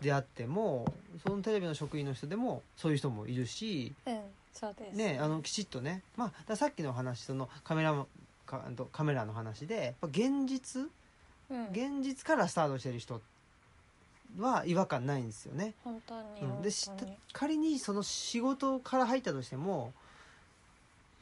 [0.00, 0.92] であっても
[1.26, 4.20] そのテレビの職員の人でもそういう人もいるしうん
[4.52, 4.96] そうです。
[4.96, 8.06] ねあのきちっとね、まあ、さっきの話そのカメラも
[8.46, 10.88] カメラの話で現実
[11.50, 11.66] うん。
[11.66, 13.20] 現実からスタートしてる人
[14.38, 15.74] は違和感ないんですよね。
[15.84, 16.70] 本当にうん、本で
[17.32, 19.92] 仮にその仕事から入ったとしても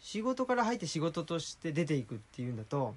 [0.00, 2.94] 仕事から入って仕事として出ていくっていうんだと、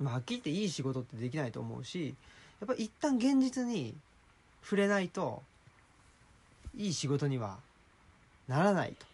[0.00, 2.14] まあ、はっきり言っていい仕事ってできないと思うし
[2.60, 3.94] やっぱり一旦現実に
[4.62, 5.42] 触れないと
[6.76, 7.58] いい仕事には
[8.48, 9.06] ならないと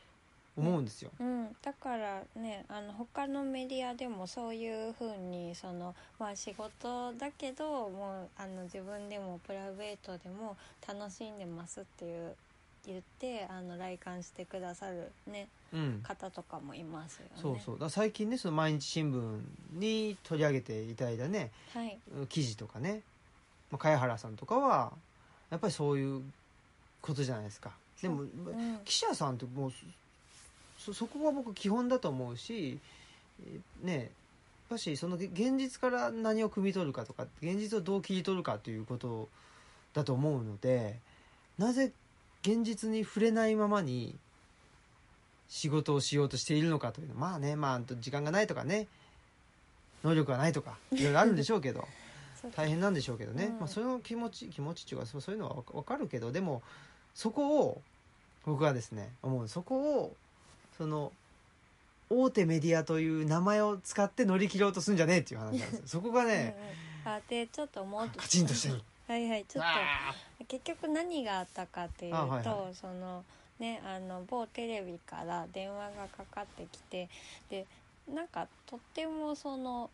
[0.57, 1.11] 思うんですよ。
[1.18, 12.34] うん、だからねあの他のメディアでもそういうふうにその、まあ、仕事だけどもうあの自分でもプライベートでも楽しんでますっていう
[12.86, 16.00] 言ってあの来館してくださる、ね、うん。
[16.03, 17.30] 方とかもいますよね。
[17.40, 17.78] そうそう。
[17.78, 19.40] だ最近ねその毎日新聞
[19.78, 21.98] に取り上げていただいたねはい。
[22.28, 23.03] 記事とかね、
[23.70, 24.92] まあ、茅原さんとかは
[25.50, 26.22] やっぱりそういう
[27.00, 27.70] ことじゃないですか。
[28.00, 28.30] でも、うん。
[28.84, 29.72] 記者さんってもう
[30.85, 32.78] そそこは僕基本だと思うし
[33.47, 34.09] えーねやっ
[34.70, 39.28] ぱしそのげ現実から何を汲み取るかとか現実をどう切り取るかということ
[39.93, 40.97] だと思うので
[41.59, 41.93] なぜ
[42.43, 44.16] 現実に触れないままに
[45.49, 48.87] 仕事をしようとしているのかというのまあねまあ時間がないとかね
[50.03, 51.87] 能力がないとかいろいろあるんでしょうけど
[52.57, 53.59] 大変なんでしょうけどね、うん。
[53.61, 56.62] まあ、その気持ち気持ちっていうかそうそういうのはわかわかるけどでも
[57.14, 57.83] そこを
[58.45, 59.49] 僕はですね思う。
[59.49, 60.16] そこを
[60.79, 61.12] その
[62.11, 65.83] 大手メディアという名前を使って乗り切ろうとするんじゃねえっていう話なんですよ。
[65.87, 66.93] そこがね、うん
[67.29, 73.25] でちょっともうカチンとしてるはいはいちょっあと結局何があったかっていうと、あはいはその
[73.59, 77.09] ねあの某テレビから電話がかかってきて
[77.51, 77.66] で
[78.09, 79.91] なんかとってもその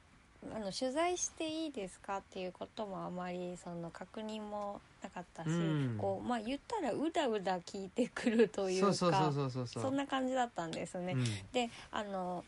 [0.55, 5.96] あの取材していいですかっていうこともあまりその確認もなかったし、うん。
[5.99, 11.12] こうまあ言ったらうだうだ聞いてくるというかそんな感じだったんですね。
[11.12, 11.24] うん。
[11.53, 12.44] であの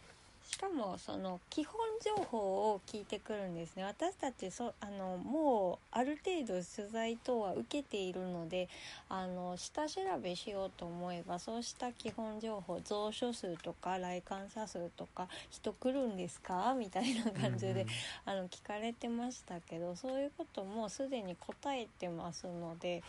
[0.51, 3.85] しかもその基本情報を聞いてくるんですね。
[3.85, 8.69] 私たちそあのもうある程度取材等は受けているので
[9.09, 16.75] あの下調べしようと思えばそうした基本情報蔵書数とか来館者数とか人来るんですか？
[16.77, 17.87] みたいな感じで、
[18.25, 23.03] あの聞かれてましたけどそういうこともすでに答えてますので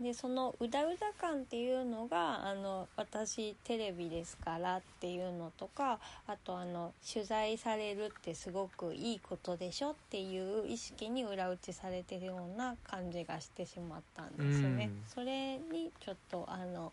[0.00, 14.86] でそのうだうだ感っていうのがあの私テレビですからっていうのとかあとあの取材されるってすごくいいことでしょっていう意識に裏打ちされてるような感じがしてしまったんですね。
[14.86, 16.92] うんそれにちょっとあの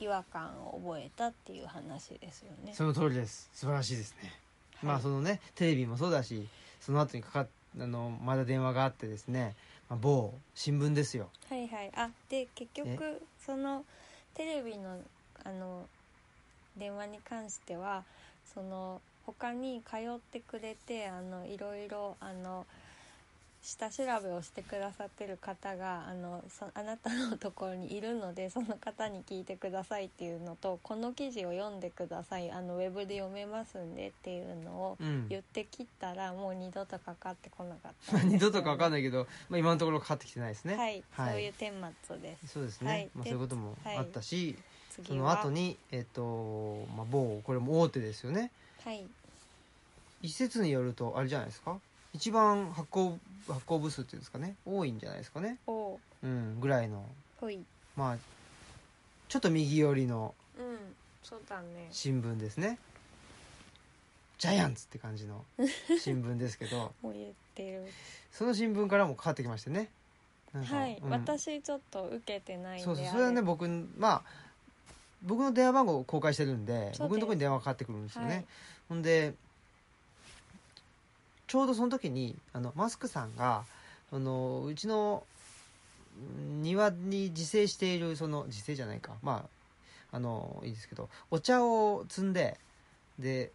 [0.00, 2.72] 違和感を覚えたっていう話ですよね。
[2.74, 4.32] その通りです素晴らしいですね、
[4.82, 6.48] まはいあそのねテレビもそうだし
[6.80, 7.48] その後にかかっ
[7.78, 9.54] あのまだ電話があってですね、
[9.88, 11.28] まあ、某新聞ですよ。
[11.48, 11.92] はいはい。
[11.94, 13.84] あで結局その
[14.34, 14.98] テレビの
[15.44, 15.86] あの
[16.76, 18.04] 電話に関しては
[18.54, 22.66] その他に通ってくれてあのいろいろあの
[23.66, 32.48] 下調べをしてくださってる方があのそあなたのところにいるので その方に聞いてくださいっていうのとこの記事を読んでください。
[32.52, 35.26] あのウェブで読めますんでっていうのをうん。
[35.28, 40.76] 言ってきたらもう二度とかかってこなかった 二度とか分かんないけど、まあ、今のところかかってきてないですね。
[40.76, 41.30] はい、はい。
[41.32, 42.46] そういう顛末です。
[42.48, 43.10] そうですね、はい。
[43.14, 44.56] まあ、でそういうこともあったし、
[44.90, 45.34] そ次は。
[45.34, 48.52] の後にえっ、と、まあ、某これも大手ですよね。
[48.84, 49.04] はい。
[50.22, 51.80] 一説によるとあれじゃないですか？
[52.12, 54.56] 一番発行発行部数っていうんですかね。
[54.64, 55.58] 多いんじゃないですかね。
[55.66, 56.26] おう。
[56.26, 57.04] んぐらいの。
[57.40, 57.64] ほい。
[57.96, 58.16] まあ
[59.28, 60.78] ちょっと右寄りのうん
[61.22, 61.88] そうだね。
[61.90, 62.78] 新聞ですね。
[64.38, 65.44] ジャイアンツって感じの
[65.98, 66.92] 新聞ですけど。
[67.02, 67.86] もう言ってる。
[68.32, 69.88] その新聞からもかかってきましてね。
[70.52, 71.10] なんかはい、うん。
[71.10, 73.66] 私ちょっと受けてないんでそうそうそれはねあ僕
[73.96, 74.22] まあ
[75.22, 77.00] 僕の電話番号を公開してるんです。
[77.00, 78.46] 僕のところに電話がかかってくるんですよね、はい。
[78.88, 79.34] ほんで
[81.46, 83.64] ちょうどその時にあのマスクさんが
[84.12, 85.24] あのうちの
[86.38, 89.12] うん庭に自生しているその自生じゃないか。
[89.22, 89.44] ま
[90.12, 92.58] ああのいいですけどお茶を摘んで
[93.18, 93.50] で、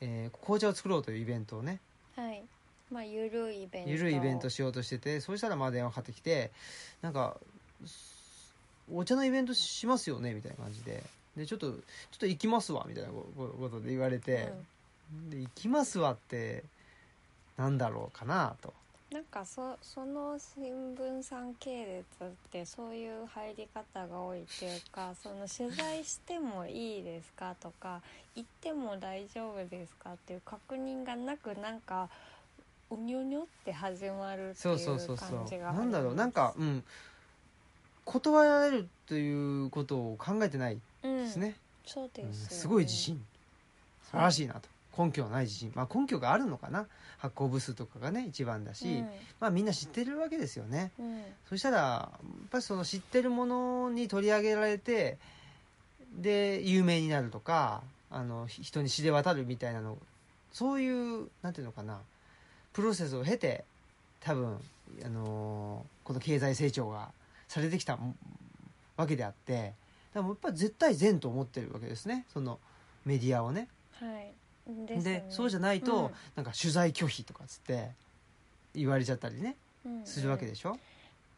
[0.00, 1.80] えー紅茶を作ろうというイベントをね。
[2.14, 2.42] はい。
[2.90, 3.90] まあゆるいイベント。
[3.90, 6.50] ゆるいイベントしようとしててそうしたらまあ電話かかってきて
[7.02, 7.36] なんか
[8.92, 11.02] 「お茶のイベントしますよね」みたいな感じで
[11.36, 14.52] 「でちょっとちょっと行きますわ」みたいなこことで言われて
[15.28, 16.62] 「で行きますわ」って
[17.56, 18.72] なんだろうかなと。
[19.12, 28.02] なんかそその新聞さん系列ってそういう入り方が多いっていうか その取材してもいいですかとか
[28.34, 32.08] 行っても大丈夫ですかっていう確認がなくなんか
[32.90, 36.84] うにょにょって始まるっていそうそうそううそう感じがありなんだろうなんかうん
[38.04, 43.24] 断られるということを考えてないうんですね、そうですよね、うんすごい自信。
[44.04, 45.72] 素晴らしいなと根拠のない自信。
[45.74, 46.86] まあ根拠があるのかな。
[47.18, 49.02] 発行部数とかがね一番だし、
[49.40, 50.92] まあみんな知ってるわけですよね。
[50.98, 51.06] うん。
[51.06, 55.18] うんそしたらやっぱりその知ってるものに取り上げられて
[56.12, 59.98] で有名になるとかあのひ人に知れ渡るみたいなの。
[60.52, 62.00] そういうなんていうのかな。
[62.72, 63.64] プロセスを経て
[64.20, 64.58] 多分
[65.04, 67.10] あのこの経済成長が
[67.48, 67.98] されてきた
[68.96, 69.72] わけであって
[70.14, 72.26] でもやっぱり絶対善と思ってるわけですね。
[72.32, 72.58] その
[73.04, 73.68] メディアをね。
[74.00, 74.32] はい
[74.66, 77.90] でねそうじゃないと、なんか取材拒否とかっつって
[78.74, 80.06] 言われちゃったりねうんうん。
[80.06, 80.76] するわけでしょ？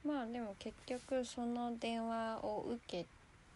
[0.06, 3.04] まあでも結局その電話を受け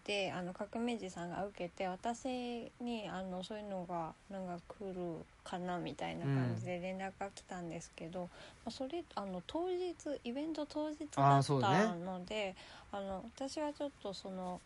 [0.04, 8.28] てあの革命児さんが受けて私にあのそういうのがなんか来るかなみたいな感じで連絡が来たんですけど、ま
[8.66, 9.94] あ、それあの当日
[10.24, 12.56] イベント当日だったので
[12.90, 14.60] あの私はちょっとその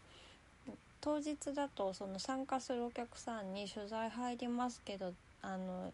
[1.01, 5.93] 当日だとその参加するお客さんに取材入りますけどあの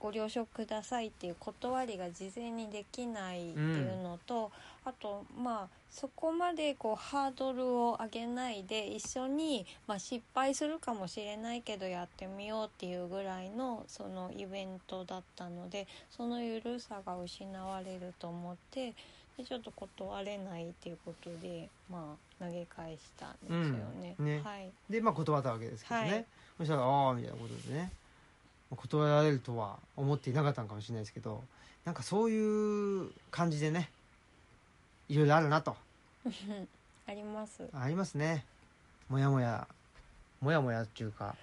[0.00, 4.50] ご了承くださいっていう断りが事前にできないっていうのと、
[4.84, 18.94] あとまあそこまでこうハードルを上げないで一緒に、まあ、失敗するかもしれないけどやってみようっていうぐらいのそのイベントだったのでその緩さが失われると思って
[19.36, 23.60] でちょっと断れないっていうことでまあ投げ返したんですよ
[24.00, 24.16] ね。
[24.18, 24.26] うん。
[24.26, 24.40] ね。
[24.42, 24.70] はい。
[24.88, 26.26] でまあ断ったわけですけどね、はい。
[26.58, 27.92] そしたらああみたいなことでね
[28.74, 31.42] 断られるとは思っていなかったのかもしれないですけど
[31.84, 33.90] なんかそういう感じでね
[35.08, 35.76] いろいろあるなと。
[37.06, 37.68] あります。
[37.72, 38.44] ありますね。
[39.08, 39.66] もやもや
[40.40, 41.34] もやもやっていうか、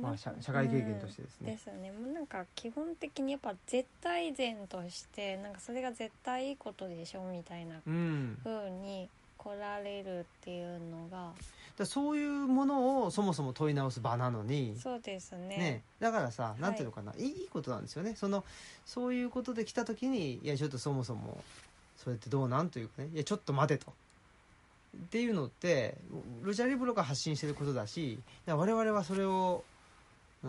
[0.00, 1.90] まあ、社社会経験としてですね、うんですよね。
[1.90, 9.08] もうなんか基本的にやっぱ絶対善としてなんかそれが絶対いいことでしょみたいなうん、だか風に
[9.48, 11.32] 来られるっていうのが。
[11.78, 14.76] らそういうものをそもそも問い直す場なのに。
[14.82, 15.56] そうですね。
[15.56, 16.60] ね、だからさ、い。
[16.60, 18.14] なんていうのかな、いい、いいことなんですよね。
[18.16, 18.44] その、
[18.84, 21.42] そういうことで来た時に、いや、ちょっとそもそも、
[21.96, 23.92] それってどうなんというかね、いや、ちょっと待てと。
[24.96, 25.96] っていうのって、
[26.42, 29.62] ルチャリブロが発信してることだし、だ我々はそれを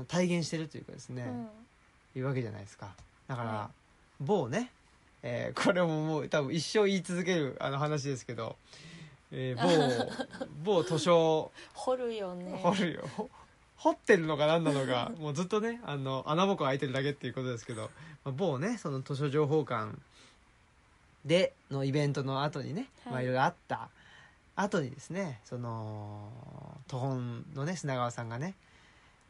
[0.08, 1.32] 体現してるというかですね、
[2.16, 2.89] いうわけじゃないですか。
[3.28, 3.70] だから、は
[4.20, 4.72] 某ね、
[5.22, 8.56] えーこれももう多分一生言い続けるあの話ですけど、
[9.32, 10.08] えー
[10.64, 12.60] 某、 某図書、うん、掘るよね。
[12.64, 13.08] 掘るよ。
[13.16, 13.30] ほ
[13.78, 17.84] 掘ってるのか何なのか もうずっとねあの穴ぼこ開いてるだけっていうことですけど、
[18.26, 19.98] まあ、某ねその図書情報館
[21.26, 23.14] でのイベントの後にね、はい。
[23.14, 23.90] まあいろいろあった
[24.56, 26.30] 後にですねその
[26.88, 28.56] 都本のね砂川さんがね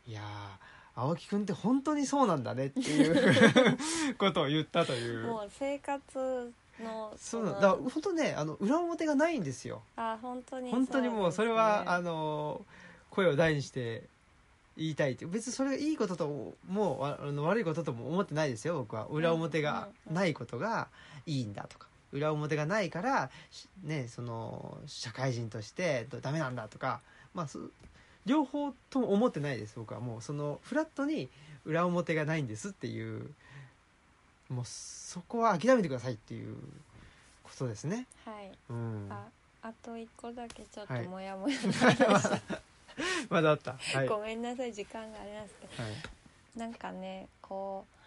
[0.08, 3.78] いやー青木くんって本当にそうなんだねっていう
[4.18, 5.28] ことを言ったという。
[5.28, 7.54] もう生活のそうの。
[7.54, 9.82] だから本当ねあの裏表がないんですよ。
[9.96, 12.66] あ本当に本当にもうそれは、あのの
[13.10, 14.04] 声を大にして
[14.78, 15.26] 言いたいって。
[15.26, 19.06] 別にそれがいいことともわあの悪いこととも思ってないですよ僕は。
[19.08, 20.88] 裏表がないことが
[21.26, 21.88] いいんだとか。
[22.12, 27.02] 裏表がないからしねその社会人としてダメなんだとか。
[27.34, 27.60] まあそ
[28.26, 30.00] 両方とも思ってないです僕は。
[30.00, 31.30] もうそのフラットに
[31.66, 33.30] 裏表がないんですっていう
[34.50, 36.56] もうそこは諦めてくださいっていう
[37.44, 38.08] ことですね。
[38.26, 39.26] はいうん、あ
[39.62, 42.42] あと一個だけちょっとはいモヤモヤの話、
[43.30, 43.74] まだあった。
[43.78, 44.08] はい。
[44.08, 45.94] ごめんなさい時間がありますけどはい。
[46.58, 48.00] なんかねこう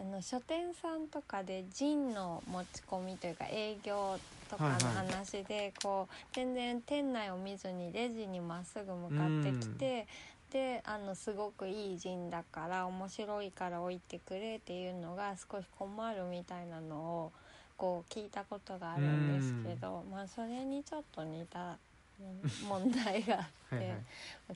[0.00, 4.18] あの書店さんとかでジンの持ち込みというか営業
[4.48, 10.06] とかの話で、こう全然店内を見ずにレジにまっすぐ向かってきて、
[10.50, 17.32] であのすごくいいジンだから面白いから置いてくれっていうのが少し困るみたいなのを
[17.76, 21.78] こう聞いたことがあるんですけど、まあそれにちょっと似た
[22.20, 23.74] うん問題があって。
[23.76, 23.98] はいはい。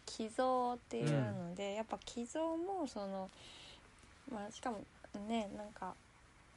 [0.05, 3.30] 寄贈っていうので、やっぱ寄贈もその
[4.30, 4.80] まあしかも
[5.28, 5.95] ねなんか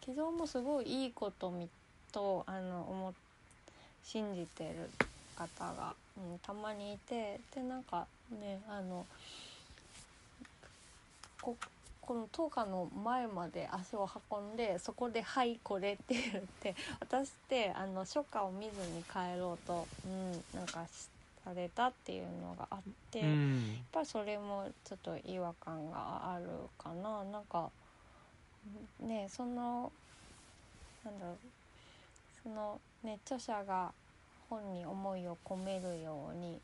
[0.02, 1.70] 寄贈もすごいいいことみ
[2.12, 3.14] とあの思っ
[4.08, 4.90] 信じてる
[5.36, 9.06] 方が、うん、たまにいてでなんかねあの
[11.42, 11.56] こ
[12.02, 21.10] この当館の前まで足を運んでそこで「はいこれ」って言って私ってあの書家を見ずに帰ろうと、うん、なんかし
[21.44, 22.80] されたっていうのがあっ
[23.12, 23.86] て、やっうん。
[23.92, 26.46] ぱりそれもちょっと違和感がある
[26.78, 27.70] かななんか
[29.00, 29.92] ねその
[31.06, 31.38] なんだろう
[32.44, 33.94] そのね著者が
[34.50, 36.60] 本に思いを込めるように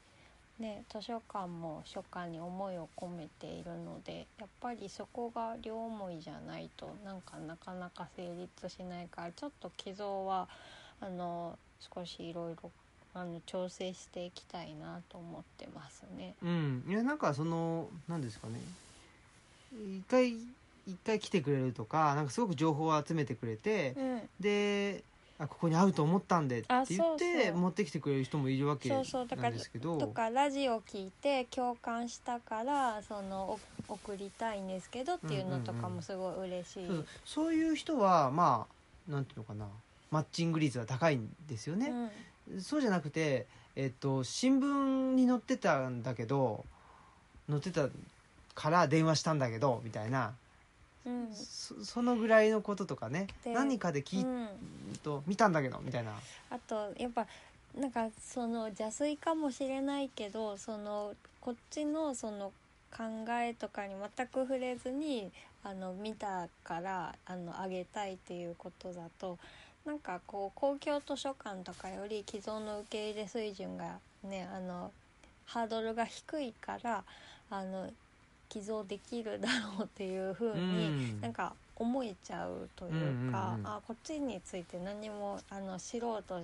[0.63, 10.47] ね図書館も書家に思いを込めているのでやっぱりそこが両思いじゃないとなんかなかなか成立しないからちょっと寄贈は
[11.01, 11.59] あの
[11.93, 12.71] 少しいろいろ
[13.13, 16.33] あの調整していきたいなと思ってますね。
[16.41, 16.83] うん。
[16.87, 18.59] いやなんかそのなんですかね。
[19.71, 20.33] 一回
[20.87, 25.03] 一回来てくれるとかなんかすごく情報を集めてくれて、うんで。
[25.39, 29.27] あここに合うと思ったんでって言って持ってきてくれる人もいるわけなそうそう。
[29.27, 29.97] だからんですけど。
[29.97, 36.87] とかラジオ聞いて共感したからそのお送りたいんですけどっていうのとかもすごい嬉しい。
[36.87, 37.53] そうそう。
[37.53, 38.67] いう人はま
[39.09, 39.67] あなんていうのかな。
[40.13, 41.91] マッチング率は高いんですよね、
[42.59, 46.63] そうじゃなくて、えっと、新聞に載ってたんだけど
[47.49, 47.87] 載ってた
[48.53, 50.33] から電話したんだけどみたいな
[51.05, 51.13] うん。
[51.25, 53.27] うんそそのぐらいのこととかね。
[53.43, 54.47] で何かで聞い、うん
[55.01, 56.13] と見たんだけどみたいな。
[56.49, 57.27] あとやっぱ
[57.75, 62.51] なんかその邪推かもしれないけどそのこっちのその
[62.95, 63.03] 考
[63.41, 65.31] えとかに全く触れずに
[65.63, 69.39] あの見たからあのあげたいっていうことだと
[69.85, 74.91] なんかこう公共図書館とかより既存の受け入れ水準がねあの
[75.45, 77.03] ハードルが低いから
[77.49, 77.89] あの
[78.53, 79.47] 寄贈できるだ
[79.77, 81.21] ろうっていうふうに、うん。
[81.21, 86.39] なんか思えちゃうというか、あこっちについて何もあの知ろうと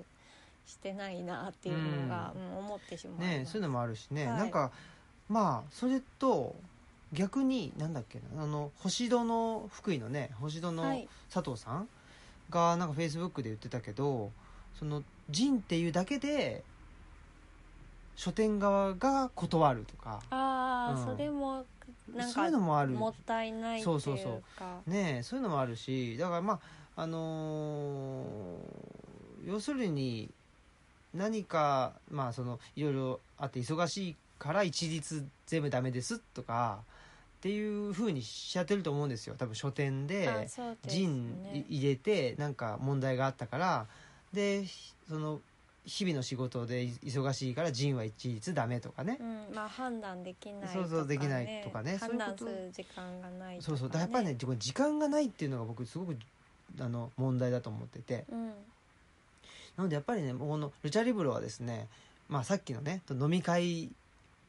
[0.65, 2.57] してないなっていうのが、うん。
[2.65, 4.37] 思ってしまうねそういうのもあるしね、はい。
[4.39, 4.71] なんか
[5.27, 6.55] まあそれと
[7.13, 11.07] 逆になんだっけなあの星戸の福井のね星戸のはい。
[11.31, 11.87] 佐藤さん
[12.49, 14.31] がなんかフェイスブックで言ってたけど
[14.79, 16.63] そのジンっていうだけで
[18.15, 20.19] 書店側が断るとか。
[20.29, 21.15] ああ、うん。
[21.15, 21.65] それも
[22.15, 22.91] なんそうかいうのもある。
[22.91, 24.01] もったいないっていうか。
[24.01, 24.41] そうそうそ
[24.87, 24.89] う。
[24.89, 26.59] ねえそういうのもあるしだからま
[26.95, 30.29] ああのー要するに
[31.13, 36.79] 何かまあそのいろいろあって忙しいから一律全部ダメですとか
[37.37, 39.35] っていうふうにしちゃってると思うんですよ。
[39.37, 43.87] 多分書店であそうですジンね入れてなんか問題があったから。
[44.33, 44.65] で
[45.07, 45.39] その
[45.89, 51.97] 日々の仕事で忙しいからジンは一律ダメとかね、うん、まあ判断できないとか、ね、そうそうできないとかね。
[51.99, 56.15] 判断する時間がないとか、ね、そうそうだやっぱりね時間がないっていうのが僕すごく
[56.79, 58.25] あの問題だと思ってて。
[58.31, 58.53] うん。
[59.77, 61.87] なのでやっぱりねこのルチャリブロはですね、
[62.27, 63.89] まあ、さっきのね飲み会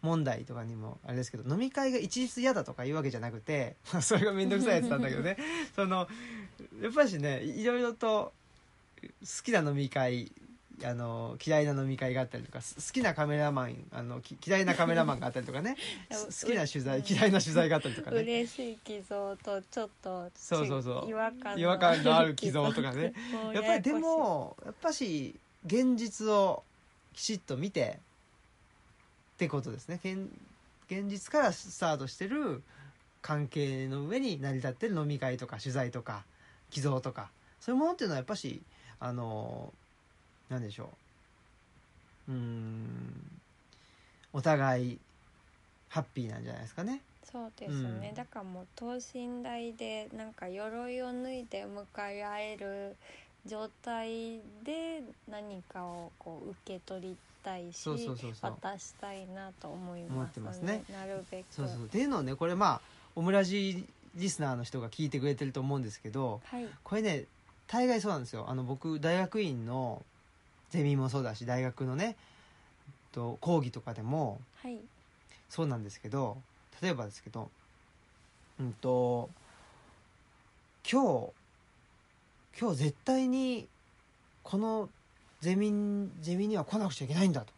[0.03, 5.37] 問題とかにもあれですけど飲み会が一律嫌だとかいうわけじゃなくてまあそれが面倒くさいやつなんだけどね。
[5.77, 6.09] その
[6.83, 8.33] やっぱりねいろいろと
[9.01, 9.09] 好
[9.45, 10.33] きな飲み会
[10.85, 15.77] あの嫌いな飲み会があったりとかす好きなカメラマンあのき嫌いなカメラマンがあったりとかね。
[16.11, 18.21] 好きな取材うん嫌いな取材があったりとかね。
[18.23, 21.11] 嬉しい寄贈とちょっとそうそうそう。
[21.11, 23.13] 違和感違和感のある寄贈とかね。
[23.55, 25.35] やっぱりでもやっぱし
[25.67, 26.63] 現実を
[27.13, 27.99] きちっと見て
[29.35, 30.01] ってことですね。
[30.03, 30.31] 現
[30.87, 32.63] 現実からスタートしてる
[33.23, 36.25] 関係の上に成り立ってる飲み会とか取材とか
[36.71, 37.31] 寄贈とか。
[37.61, 38.63] そういうものっていうのはやっぱし
[38.99, 39.73] あの
[40.51, 40.91] なんでしょ
[42.29, 42.33] う。
[42.33, 43.41] うーん。
[44.33, 44.99] お互い
[45.89, 47.01] ハッピーなんじゃないですかね。
[47.25, 48.15] そうですね、うん。
[48.15, 52.97] だからもう等身大でなんか鎧を脱いで向かい合える
[53.47, 57.89] 状態で何かをこう受け取りたいし
[58.43, 60.83] 渡したいなと思います思ってますね。
[60.93, 61.47] なるべく。
[61.51, 61.85] そうそう。
[61.85, 62.81] っていうのをねこれまあ
[63.15, 63.87] オムラジ
[64.17, 66.67] リスナーの人が聞いてくれてると思うんですけどはい。
[66.83, 67.25] これね
[67.67, 68.47] 大概そうなんですよ。
[68.49, 70.03] あの僕大学院の
[70.71, 72.17] ゼミもそうだし大学のね
[73.13, 74.79] と講義とかでもはい。
[75.49, 76.39] そうなんですけど
[76.81, 77.51] 例えばですけど
[78.61, 79.29] うんと
[80.91, 81.33] 今日
[82.59, 83.69] 今日絶対に
[84.43, 84.89] この
[85.41, 87.53] ゼミンゼミには来なくちゃいけないんだと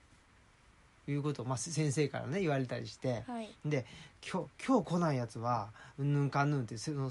[1.11, 3.22] いうことを、まあ、先生からね言われたりして。
[3.26, 3.48] はい。
[3.64, 3.84] で
[4.24, 7.11] 今日今日来ないやつはうんぬんかんぬんってその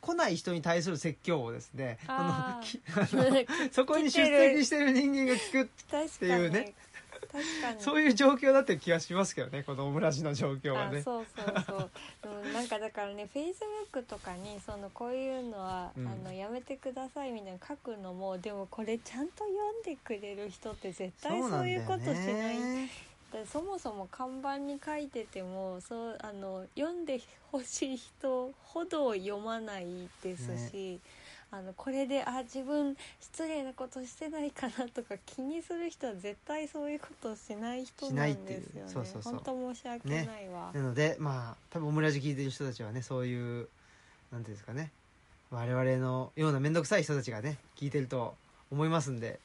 [0.00, 3.44] 来ない人に対する説教をですねあー。
[3.44, 6.74] の そこに出席してる人間が聞く確かにていうね
[7.78, 11.00] そういう状況だって気がしますけどねこのオムラジの状況はね。
[11.00, 11.90] あそうそうそう。
[12.22, 13.60] でもなんかだからねフェイス
[13.92, 16.08] ブックとかにそのこういうのは、うん。
[16.08, 22.58] あのやめてくださいみたいなの書くのもでもこれちゃんと読んでくれる人って絶対そういうことしない。
[22.58, 22.88] ね
[23.32, 27.20] だそもそも看板に書いててもそうあの読んで
[27.52, 29.86] ほしい人ほど読まない
[30.22, 30.98] ですし、
[31.50, 38.92] あのこれであ自分失礼なことしてないかなとか気にする人は絶対そういうことしない人しなんですよね。
[38.92, 39.32] そうそうそう。
[39.34, 43.68] 本当申し訳ないわ、なのでまあ多分オムラジ聞いてる人たちはねそういう
[44.32, 44.90] なんていうんですかね。
[45.50, 48.34] 我々のような面倒くさい人たちがね聞いてると
[48.70, 49.38] 思いますんで、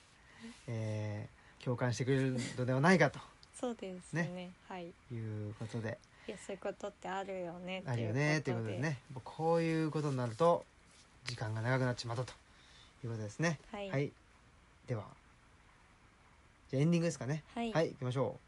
[0.67, 3.21] えー共感してくれるのではないかと
[3.63, 4.51] そうですね。
[4.67, 4.87] はい。
[4.87, 5.97] いうことで。
[6.27, 8.99] いやそういうことってあるよねあるよねということでね。
[9.23, 10.65] こういうことになると
[11.23, 12.33] 時間が長くなっちまったと。
[13.05, 13.57] いうことですね。
[13.71, 14.11] はい。
[14.85, 15.03] では
[16.71, 17.41] じゃあエンディングですかね。
[17.55, 18.39] はい、はい行きましょう。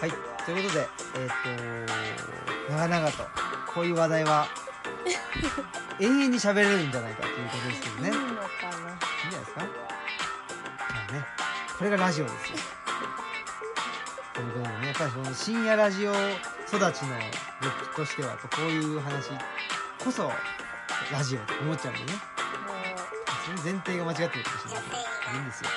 [0.00, 0.10] はい。
[0.44, 1.28] ということでえっ、
[2.68, 3.24] と長々と
[3.74, 4.46] こういう話題は
[6.00, 8.08] 永遠に喋れるんじゃないかということですけどね。
[8.08, 9.40] いいのかないいんじゃない。
[9.40, 9.66] ですかま
[11.08, 11.24] あね
[11.78, 12.34] これがラジオです。
[12.52, 12.58] よ
[14.34, 16.22] ということでねやっぱりその深夜ラジオ育
[16.70, 16.88] ちの
[17.62, 19.30] 僕としてはやっぱこういう話
[20.02, 20.30] こそ
[21.12, 22.18] ラジオと思っちゃうんでね。
[22.66, 22.98] なもう。
[23.44, 24.84] その前提が間違ってるかもしれない
[25.34, 25.70] いいんですよ。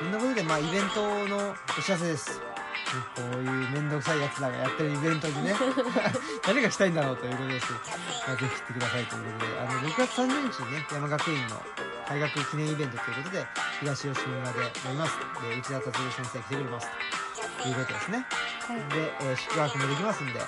[0.00, 2.38] そんなことでまあイベントのお知らせです。
[2.38, 2.53] ね
[3.14, 5.54] こういう面倒くさいやつらがやってるイベントにね
[6.46, 7.66] 誰が来たいんだろうということです。
[7.66, 7.78] けど、
[8.28, 9.60] まあ、ぜひ来てくださいということで。
[9.60, 11.62] あの6月30日にね山学院の
[12.08, 13.46] 大学記念イベントということで
[13.80, 15.18] 東吉村でやります。
[15.42, 16.88] で内田達郎先生来てくれます。
[17.62, 18.26] ということですね。
[18.68, 18.76] はい。
[18.94, 20.40] で、えー宿泊もできますんで、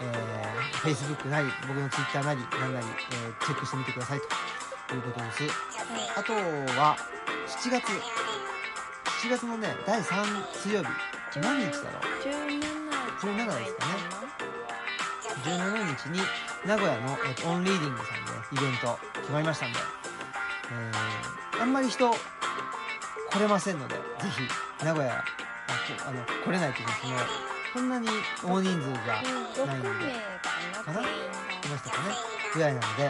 [0.00, 4.96] えー、Facebook なり僕の Twitter なり何なり、えーチェックしてみてくださいと。
[4.96, 5.42] いうことです。
[6.16, 6.96] あとは
[7.46, 8.30] 7月。
[9.20, 10.88] 7月のね第3水曜日
[11.38, 12.02] 何日だろう。
[12.22, 12.60] 17
[13.20, 13.92] 17ですかね
[15.44, 16.20] 17日に
[16.66, 19.78] 名古屋の、えっとオンリーディングさんでイベント決まりましたんで、
[20.72, 22.16] えーあんまり人来
[23.38, 24.00] れませんのでぜ
[24.78, 25.24] ひ名古屋あこ
[26.08, 26.94] あの来れないというか
[27.74, 28.08] そんなに
[28.42, 29.22] 大人数じゃ
[29.62, 29.88] うんないんで。
[29.88, 30.10] 6名
[30.82, 30.92] かな？
[30.92, 31.00] かな？
[31.02, 31.14] 定員
[31.60, 32.14] 来ましたかね。
[32.54, 33.06] ぐらいなので、え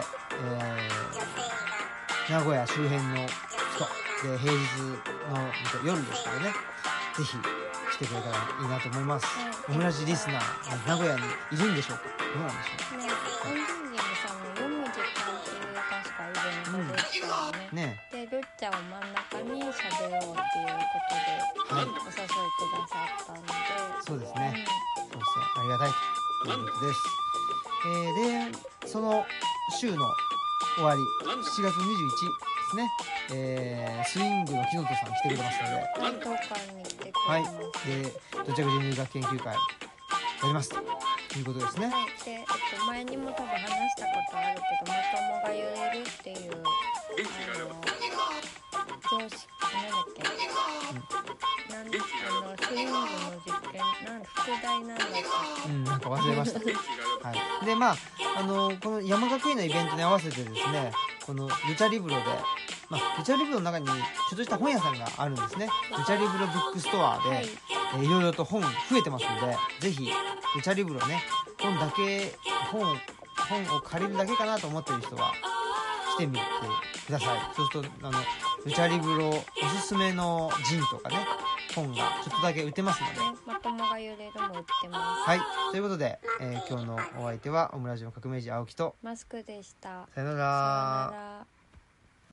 [2.28, 5.40] ー名古屋周辺の人で平日の
[5.84, 6.52] 夜ですけどね。
[7.16, 7.44] ぜひ来
[8.00, 9.76] てくれたらいいなと思います、はい。
[9.76, 11.22] オムラジリスナー名古屋に
[11.52, 12.08] いるんでしょうか？
[12.32, 13.12] どうなんでしょがね
[13.44, 17.68] オンディングさんの読む時間っていう確かイベントでしたよね。
[17.70, 21.36] う、ねでルッチャを真ん中に喋ろうっていうことで、
[21.70, 23.52] はいお誘いくださったんで、
[24.00, 24.64] そうですね、
[25.12, 25.60] そうそう。
[25.60, 26.98] ありがたいということです、
[27.86, 29.24] えーでその
[29.78, 30.02] 週の
[30.76, 31.72] 終わり7月21で
[32.70, 32.90] すね、
[33.32, 35.74] えースイングの木本さん来てくれますので。
[36.00, 37.44] うん、はい。
[37.86, 38.12] で
[38.44, 39.58] 土着人類学研究会や
[40.44, 40.76] りますと
[41.38, 42.44] いうことですねはい、で、えっ
[42.78, 45.56] と、前にも多分話したことあるけど、まともが揺
[45.92, 46.52] れるっていう。
[46.52, 46.56] あ
[47.58, 47.70] の。
[49.10, 50.22] 常識、なんだっけ？
[51.72, 52.96] なん、あの、スイングの
[53.46, 55.68] 実験、なん、副題なんだっけ？
[55.68, 56.58] うんなんか忘れました
[57.28, 57.96] はいでまあ
[58.38, 60.90] あのこの山学院のイベントに合わせてですね
[61.26, 62.22] このルチャリブロで
[62.90, 63.94] まあ、ルチャリブロの中にちょ
[64.34, 65.68] っとした本屋さんがあるんですね。
[65.96, 67.44] ルチャリブロブックストアで、はい。
[67.44, 67.70] えー
[68.04, 68.68] いろいろと本増
[68.98, 70.08] えてますのでぜひ
[70.54, 71.20] ルチャリブロね
[71.60, 72.32] 本だけ
[72.70, 72.96] 本を
[73.48, 75.32] 本を借りるだけかなと思ってる人は
[76.14, 76.40] 来てみて
[77.06, 77.38] ください。
[77.56, 78.18] そうするとあの
[78.64, 79.32] ルチャリブロお
[79.80, 81.26] すすめのジンとかね
[81.74, 83.14] 本がちょっとだけ売ってますので。
[83.14, 85.28] ね、まともが揺れるも売ってます。
[85.28, 85.40] はい。
[85.72, 90.06] ということで、えー今日のお相手はオムラジオ革命児青木とマスクでした。
[90.14, 91.59] さよなら。